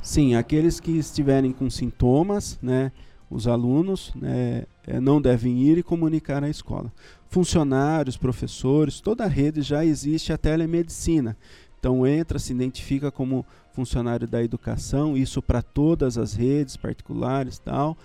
Sim, 0.00 0.34
aqueles 0.34 0.78
que 0.78 0.92
estiverem 0.92 1.52
com 1.52 1.68
sintomas, 1.70 2.58
né, 2.62 2.92
os 3.32 3.46
alunos 3.46 4.12
né, 4.14 4.64
eh, 4.86 5.00
não 5.00 5.20
devem 5.20 5.58
ir 5.62 5.78
e 5.78 5.82
comunicar 5.82 6.44
à 6.44 6.48
escola. 6.48 6.92
Funcionários, 7.28 8.16
professores, 8.16 9.00
toda 9.00 9.24
a 9.24 9.28
rede 9.28 9.62
já 9.62 9.84
existe 9.84 10.32
a 10.32 10.38
telemedicina. 10.38 11.36
Então 11.78 12.06
entra, 12.06 12.38
se 12.38 12.52
identifica 12.52 13.10
como 13.10 13.44
funcionário 13.72 14.28
da 14.28 14.42
educação, 14.42 15.16
isso 15.16 15.40
para 15.40 15.62
todas 15.62 16.18
as 16.18 16.34
redes 16.34 16.76
particulares, 16.76 17.58
tal. 17.58 17.96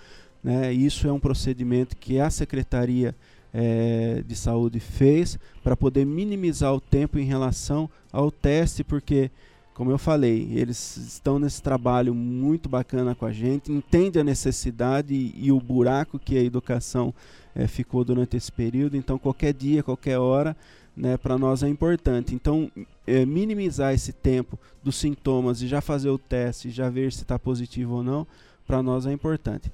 Né, 0.42 0.72
isso 0.72 1.06
é 1.06 1.12
um 1.12 1.20
procedimento 1.20 1.96
que 1.96 2.18
a 2.18 2.30
secretaria 2.30 3.14
é, 3.52 4.22
de 4.26 4.36
saúde 4.36 4.80
fez 4.80 5.38
para 5.62 5.76
poder 5.76 6.04
minimizar 6.04 6.74
o 6.74 6.80
tempo 6.80 7.18
em 7.18 7.24
relação 7.24 7.88
ao 8.12 8.30
teste, 8.30 8.82
porque, 8.82 9.30
como 9.78 9.92
eu 9.92 9.96
falei, 9.96 10.48
eles 10.52 10.96
estão 10.96 11.38
nesse 11.38 11.62
trabalho 11.62 12.12
muito 12.12 12.68
bacana 12.68 13.14
com 13.14 13.24
a 13.24 13.32
gente, 13.32 13.72
entende 13.72 14.18
a 14.18 14.24
necessidade 14.24 15.14
e, 15.14 15.32
e 15.36 15.52
o 15.52 15.60
buraco 15.60 16.18
que 16.18 16.36
a 16.36 16.42
educação 16.42 17.14
é, 17.54 17.68
ficou 17.68 18.04
durante 18.04 18.36
esse 18.36 18.50
período, 18.50 18.96
então 18.96 19.18
qualquer 19.18 19.54
dia, 19.54 19.82
qualquer 19.82 20.18
hora, 20.18 20.56
né, 20.96 21.16
para 21.16 21.38
nós 21.38 21.62
é 21.62 21.68
importante. 21.68 22.34
Então, 22.34 22.70
é, 23.06 23.24
minimizar 23.24 23.94
esse 23.94 24.12
tempo 24.12 24.58
dos 24.82 24.96
sintomas 24.96 25.62
e 25.62 25.68
já 25.68 25.80
fazer 25.80 26.10
o 26.10 26.18
teste, 26.18 26.70
já 26.70 26.90
ver 26.90 27.12
se 27.12 27.22
está 27.22 27.38
positivo 27.38 27.94
ou 27.94 28.02
não, 28.02 28.26
para 28.66 28.82
nós 28.82 29.06
é 29.06 29.12
importante 29.12 29.70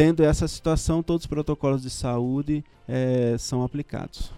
tendo 0.00 0.24
essa 0.24 0.48
situação, 0.48 1.02
todos 1.02 1.24
os 1.24 1.26
protocolos 1.26 1.82
de 1.82 1.90
saúde 1.90 2.64
é, 2.88 3.36
são 3.38 3.62
aplicados. 3.62 4.32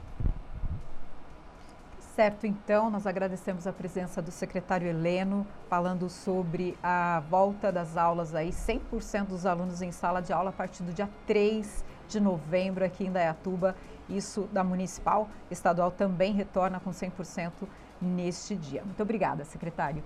Certo, 2.22 2.46
então, 2.46 2.88
nós 2.88 3.04
agradecemos 3.04 3.66
a 3.66 3.72
presença 3.72 4.22
do 4.22 4.30
secretário 4.30 4.86
Heleno, 4.86 5.44
falando 5.68 6.08
sobre 6.08 6.78
a 6.80 7.20
volta 7.28 7.72
das 7.72 7.96
aulas 7.96 8.32
aí, 8.32 8.50
100% 8.50 9.26
dos 9.26 9.44
alunos 9.44 9.82
em 9.82 9.90
sala 9.90 10.22
de 10.22 10.32
aula 10.32 10.50
a 10.50 10.52
partir 10.52 10.84
do 10.84 10.92
dia 10.92 11.10
3 11.26 11.84
de 12.06 12.20
novembro 12.20 12.84
aqui 12.84 13.06
em 13.06 13.10
Dayatuba. 13.10 13.74
Isso 14.08 14.48
da 14.52 14.62
municipal, 14.62 15.28
estadual 15.50 15.90
também 15.90 16.32
retorna 16.32 16.78
com 16.78 16.92
100% 16.92 17.50
neste 18.00 18.54
dia. 18.54 18.84
Muito 18.84 19.02
obrigada, 19.02 19.44
secretário. 19.44 20.04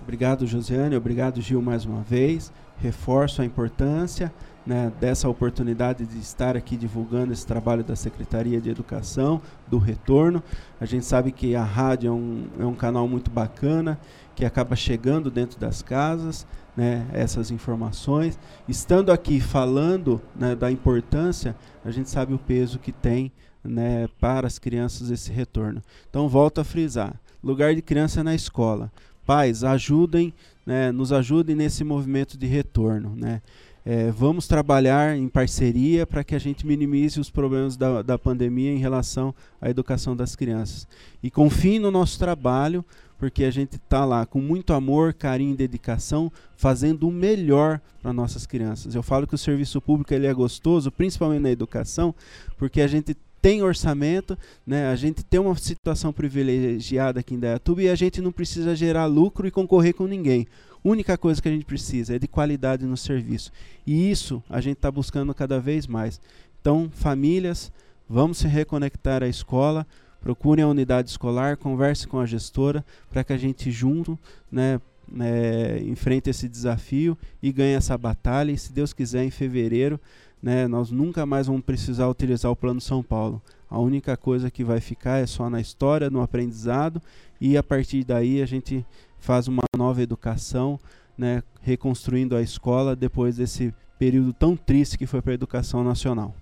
Obrigado, 0.00 0.46
Josiane. 0.46 0.96
Obrigado, 0.96 1.42
Gil, 1.42 1.60
mais 1.60 1.84
uma 1.84 2.00
vez. 2.00 2.50
Reforço 2.78 3.42
a 3.42 3.44
importância 3.44 4.32
né, 4.66 4.92
dessa 5.00 5.28
oportunidade 5.28 6.04
de 6.06 6.18
estar 6.18 6.56
aqui 6.56 6.76
divulgando 6.76 7.32
esse 7.32 7.46
trabalho 7.46 7.82
da 7.82 7.96
Secretaria 7.96 8.60
de 8.60 8.70
Educação, 8.70 9.40
do 9.66 9.78
retorno. 9.78 10.42
A 10.80 10.84
gente 10.84 11.04
sabe 11.04 11.32
que 11.32 11.54
a 11.54 11.64
rádio 11.64 12.08
é 12.08 12.12
um, 12.12 12.46
é 12.60 12.64
um 12.64 12.74
canal 12.74 13.08
muito 13.08 13.30
bacana, 13.30 13.98
que 14.34 14.44
acaba 14.44 14.76
chegando 14.76 15.30
dentro 15.30 15.58
das 15.58 15.82
casas, 15.82 16.46
né, 16.76 17.06
essas 17.12 17.50
informações. 17.50 18.38
Estando 18.68 19.12
aqui 19.12 19.40
falando 19.40 20.20
né, 20.34 20.54
da 20.54 20.70
importância, 20.70 21.56
a 21.84 21.90
gente 21.90 22.08
sabe 22.08 22.34
o 22.34 22.38
peso 22.38 22.78
que 22.78 22.92
tem 22.92 23.32
né, 23.62 24.08
para 24.18 24.46
as 24.46 24.58
crianças 24.58 25.10
esse 25.10 25.30
retorno. 25.30 25.82
Então, 26.08 26.28
volto 26.28 26.60
a 26.60 26.64
frisar: 26.64 27.14
lugar 27.42 27.74
de 27.74 27.82
criança 27.82 28.20
é 28.20 28.22
na 28.22 28.34
escola. 28.34 28.90
Pais, 29.26 29.62
ajudem, 29.62 30.32
né, 30.66 30.90
nos 30.90 31.12
ajudem 31.12 31.54
nesse 31.54 31.84
movimento 31.84 32.36
de 32.36 32.46
retorno. 32.46 33.14
Né. 33.16 33.42
É, 33.84 34.10
vamos 34.10 34.46
trabalhar 34.46 35.16
em 35.16 35.26
parceria 35.28 36.06
para 36.06 36.22
que 36.22 36.34
a 36.34 36.38
gente 36.38 36.66
minimize 36.66 37.18
os 37.18 37.30
problemas 37.30 37.76
da, 37.76 38.02
da 38.02 38.18
pandemia 38.18 38.70
em 38.70 38.78
relação 38.78 39.34
à 39.60 39.70
educação 39.70 40.14
das 40.14 40.36
crianças. 40.36 40.86
E 41.22 41.30
confie 41.30 41.78
no 41.78 41.90
nosso 41.90 42.18
trabalho, 42.18 42.84
porque 43.18 43.44
a 43.44 43.50
gente 43.50 43.76
está 43.76 44.04
lá 44.04 44.26
com 44.26 44.40
muito 44.40 44.72
amor, 44.72 45.14
carinho 45.14 45.52
e 45.52 45.56
dedicação, 45.56 46.30
fazendo 46.56 47.08
o 47.08 47.12
melhor 47.12 47.80
para 48.02 48.12
nossas 48.12 48.46
crianças. 48.46 48.94
Eu 48.94 49.02
falo 49.02 49.26
que 49.26 49.34
o 49.34 49.38
serviço 49.38 49.80
público 49.80 50.12
ele 50.12 50.26
é 50.26 50.34
gostoso, 50.34 50.90
principalmente 50.90 51.42
na 51.42 51.50
educação, 51.50 52.14
porque 52.58 52.82
a 52.82 52.86
gente 52.86 53.16
tem 53.40 53.62
orçamento, 53.62 54.36
né? 54.66 54.88
a 54.88 54.96
gente 54.96 55.24
tem 55.24 55.40
uma 55.40 55.56
situação 55.56 56.12
privilegiada 56.12 57.20
aqui 57.20 57.34
em 57.34 57.38
Dayatuba 57.38 57.82
e 57.82 57.88
a 57.88 57.94
gente 57.94 58.20
não 58.20 58.30
precisa 58.30 58.76
gerar 58.76 59.06
lucro 59.06 59.46
e 59.46 59.50
concorrer 59.50 59.94
com 59.94 60.06
ninguém 60.06 60.46
única 60.82 61.16
coisa 61.18 61.40
que 61.40 61.48
a 61.48 61.52
gente 61.52 61.64
precisa 61.64 62.16
é 62.16 62.18
de 62.18 62.26
qualidade 62.28 62.84
no 62.84 62.96
serviço. 62.96 63.52
E 63.86 64.10
isso 64.10 64.42
a 64.48 64.60
gente 64.60 64.76
está 64.76 64.90
buscando 64.90 65.34
cada 65.34 65.60
vez 65.60 65.86
mais. 65.86 66.20
Então, 66.60 66.90
famílias, 66.92 67.72
vamos 68.08 68.38
se 68.38 68.46
reconectar 68.46 69.22
à 69.22 69.28
escola, 69.28 69.86
procurem 70.20 70.64
a 70.64 70.68
unidade 70.68 71.10
escolar, 71.10 71.56
converse 71.56 72.06
com 72.06 72.18
a 72.18 72.26
gestora 72.26 72.84
para 73.10 73.24
que 73.24 73.32
a 73.32 73.38
gente 73.38 73.70
junto, 73.70 74.18
né, 74.50 74.80
é, 75.18 75.82
enfrente 75.86 76.30
esse 76.30 76.48
desafio 76.48 77.16
e 77.42 77.50
ganhe 77.50 77.74
essa 77.74 77.96
batalha. 77.96 78.52
E 78.52 78.58
se 78.58 78.72
Deus 78.72 78.92
quiser, 78.92 79.24
em 79.24 79.30
fevereiro, 79.30 79.98
né, 80.42 80.66
nós 80.66 80.90
nunca 80.90 81.26
mais 81.26 81.46
vamos 81.46 81.62
precisar 81.62 82.08
utilizar 82.08 82.50
o 82.50 82.56
Plano 82.56 82.80
São 82.80 83.02
Paulo. 83.02 83.40
A 83.68 83.78
única 83.78 84.16
coisa 84.16 84.50
que 84.50 84.64
vai 84.64 84.80
ficar 84.80 85.18
é 85.18 85.26
só 85.26 85.48
na 85.48 85.60
história, 85.60 86.10
no 86.10 86.20
aprendizado, 86.20 87.00
e 87.40 87.56
a 87.56 87.62
partir 87.62 88.04
daí 88.04 88.42
a 88.42 88.46
gente 88.46 88.84
faz 89.20 89.46
uma 89.46 89.62
nova 89.76 90.02
educação, 90.02 90.80
né, 91.16 91.42
reconstruindo 91.60 92.34
a 92.34 92.42
escola 92.42 92.96
depois 92.96 93.36
desse 93.36 93.74
período 93.98 94.32
tão 94.32 94.56
triste 94.56 94.96
que 94.96 95.06
foi 95.06 95.20
para 95.20 95.32
a 95.32 95.34
educação 95.34 95.84
nacional. 95.84 96.34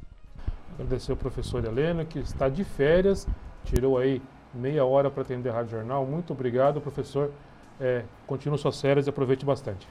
Agradecer 0.74 1.10
ao 1.10 1.16
professor 1.16 1.64
Helena, 1.64 2.04
que 2.04 2.20
está 2.20 2.48
de 2.48 2.62
férias, 2.62 3.26
tirou 3.64 3.98
aí 3.98 4.22
meia 4.54 4.84
hora 4.84 5.10
para 5.10 5.22
atender 5.22 5.50
a 5.50 5.54
Rádio 5.54 5.72
Jornal. 5.72 6.06
Muito 6.06 6.32
obrigado, 6.32 6.80
professor. 6.80 7.32
É, 7.80 8.04
continue 8.26 8.56
suas 8.58 8.80
férias 8.80 9.06
e 9.06 9.10
aproveite 9.10 9.44
bastante. 9.44 9.86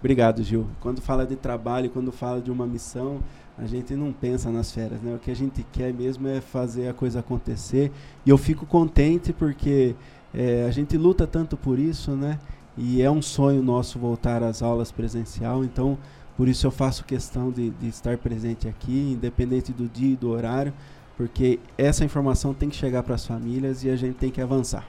Obrigado, 0.00 0.42
Gil. 0.42 0.66
Quando 0.80 1.00
fala 1.00 1.24
de 1.24 1.36
trabalho, 1.36 1.88
quando 1.88 2.10
fala 2.10 2.40
de 2.40 2.50
uma 2.50 2.66
missão, 2.66 3.20
a 3.56 3.64
gente 3.66 3.94
não 3.94 4.12
pensa 4.12 4.50
nas 4.50 4.72
férias, 4.72 5.00
né? 5.00 5.14
O 5.14 5.18
que 5.18 5.30
a 5.30 5.36
gente 5.36 5.64
quer 5.70 5.92
mesmo 5.94 6.26
é 6.26 6.40
fazer 6.40 6.88
a 6.88 6.92
coisa 6.92 7.20
acontecer. 7.20 7.92
E 8.26 8.30
eu 8.30 8.36
fico 8.36 8.66
contente 8.66 9.32
porque 9.32 9.94
é, 10.34 10.64
a 10.66 10.70
gente 10.70 10.96
luta 10.96 11.26
tanto 11.26 11.56
por 11.56 11.78
isso, 11.78 12.12
né? 12.12 12.38
E 12.76 13.02
é 13.02 13.10
um 13.10 13.20
sonho 13.20 13.62
nosso 13.62 13.98
voltar 13.98 14.42
às 14.42 14.62
aulas 14.62 14.90
presencial, 14.90 15.62
então 15.62 15.98
por 16.36 16.48
isso 16.48 16.66
eu 16.66 16.70
faço 16.70 17.04
questão 17.04 17.50
de, 17.50 17.70
de 17.70 17.88
estar 17.88 18.16
presente 18.16 18.66
aqui, 18.66 19.12
independente 19.12 19.72
do 19.72 19.86
dia 19.86 20.14
e 20.14 20.16
do 20.16 20.30
horário, 20.30 20.72
porque 21.16 21.60
essa 21.76 22.04
informação 22.04 22.54
tem 22.54 22.70
que 22.70 22.76
chegar 22.76 23.02
para 23.02 23.14
as 23.14 23.26
famílias 23.26 23.84
e 23.84 23.90
a 23.90 23.96
gente 23.96 24.14
tem 24.14 24.30
que 24.30 24.40
avançar. 24.40 24.86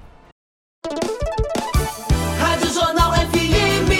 Rádio 2.40 2.74
Jornal 2.74 3.12
FM, 3.12 3.94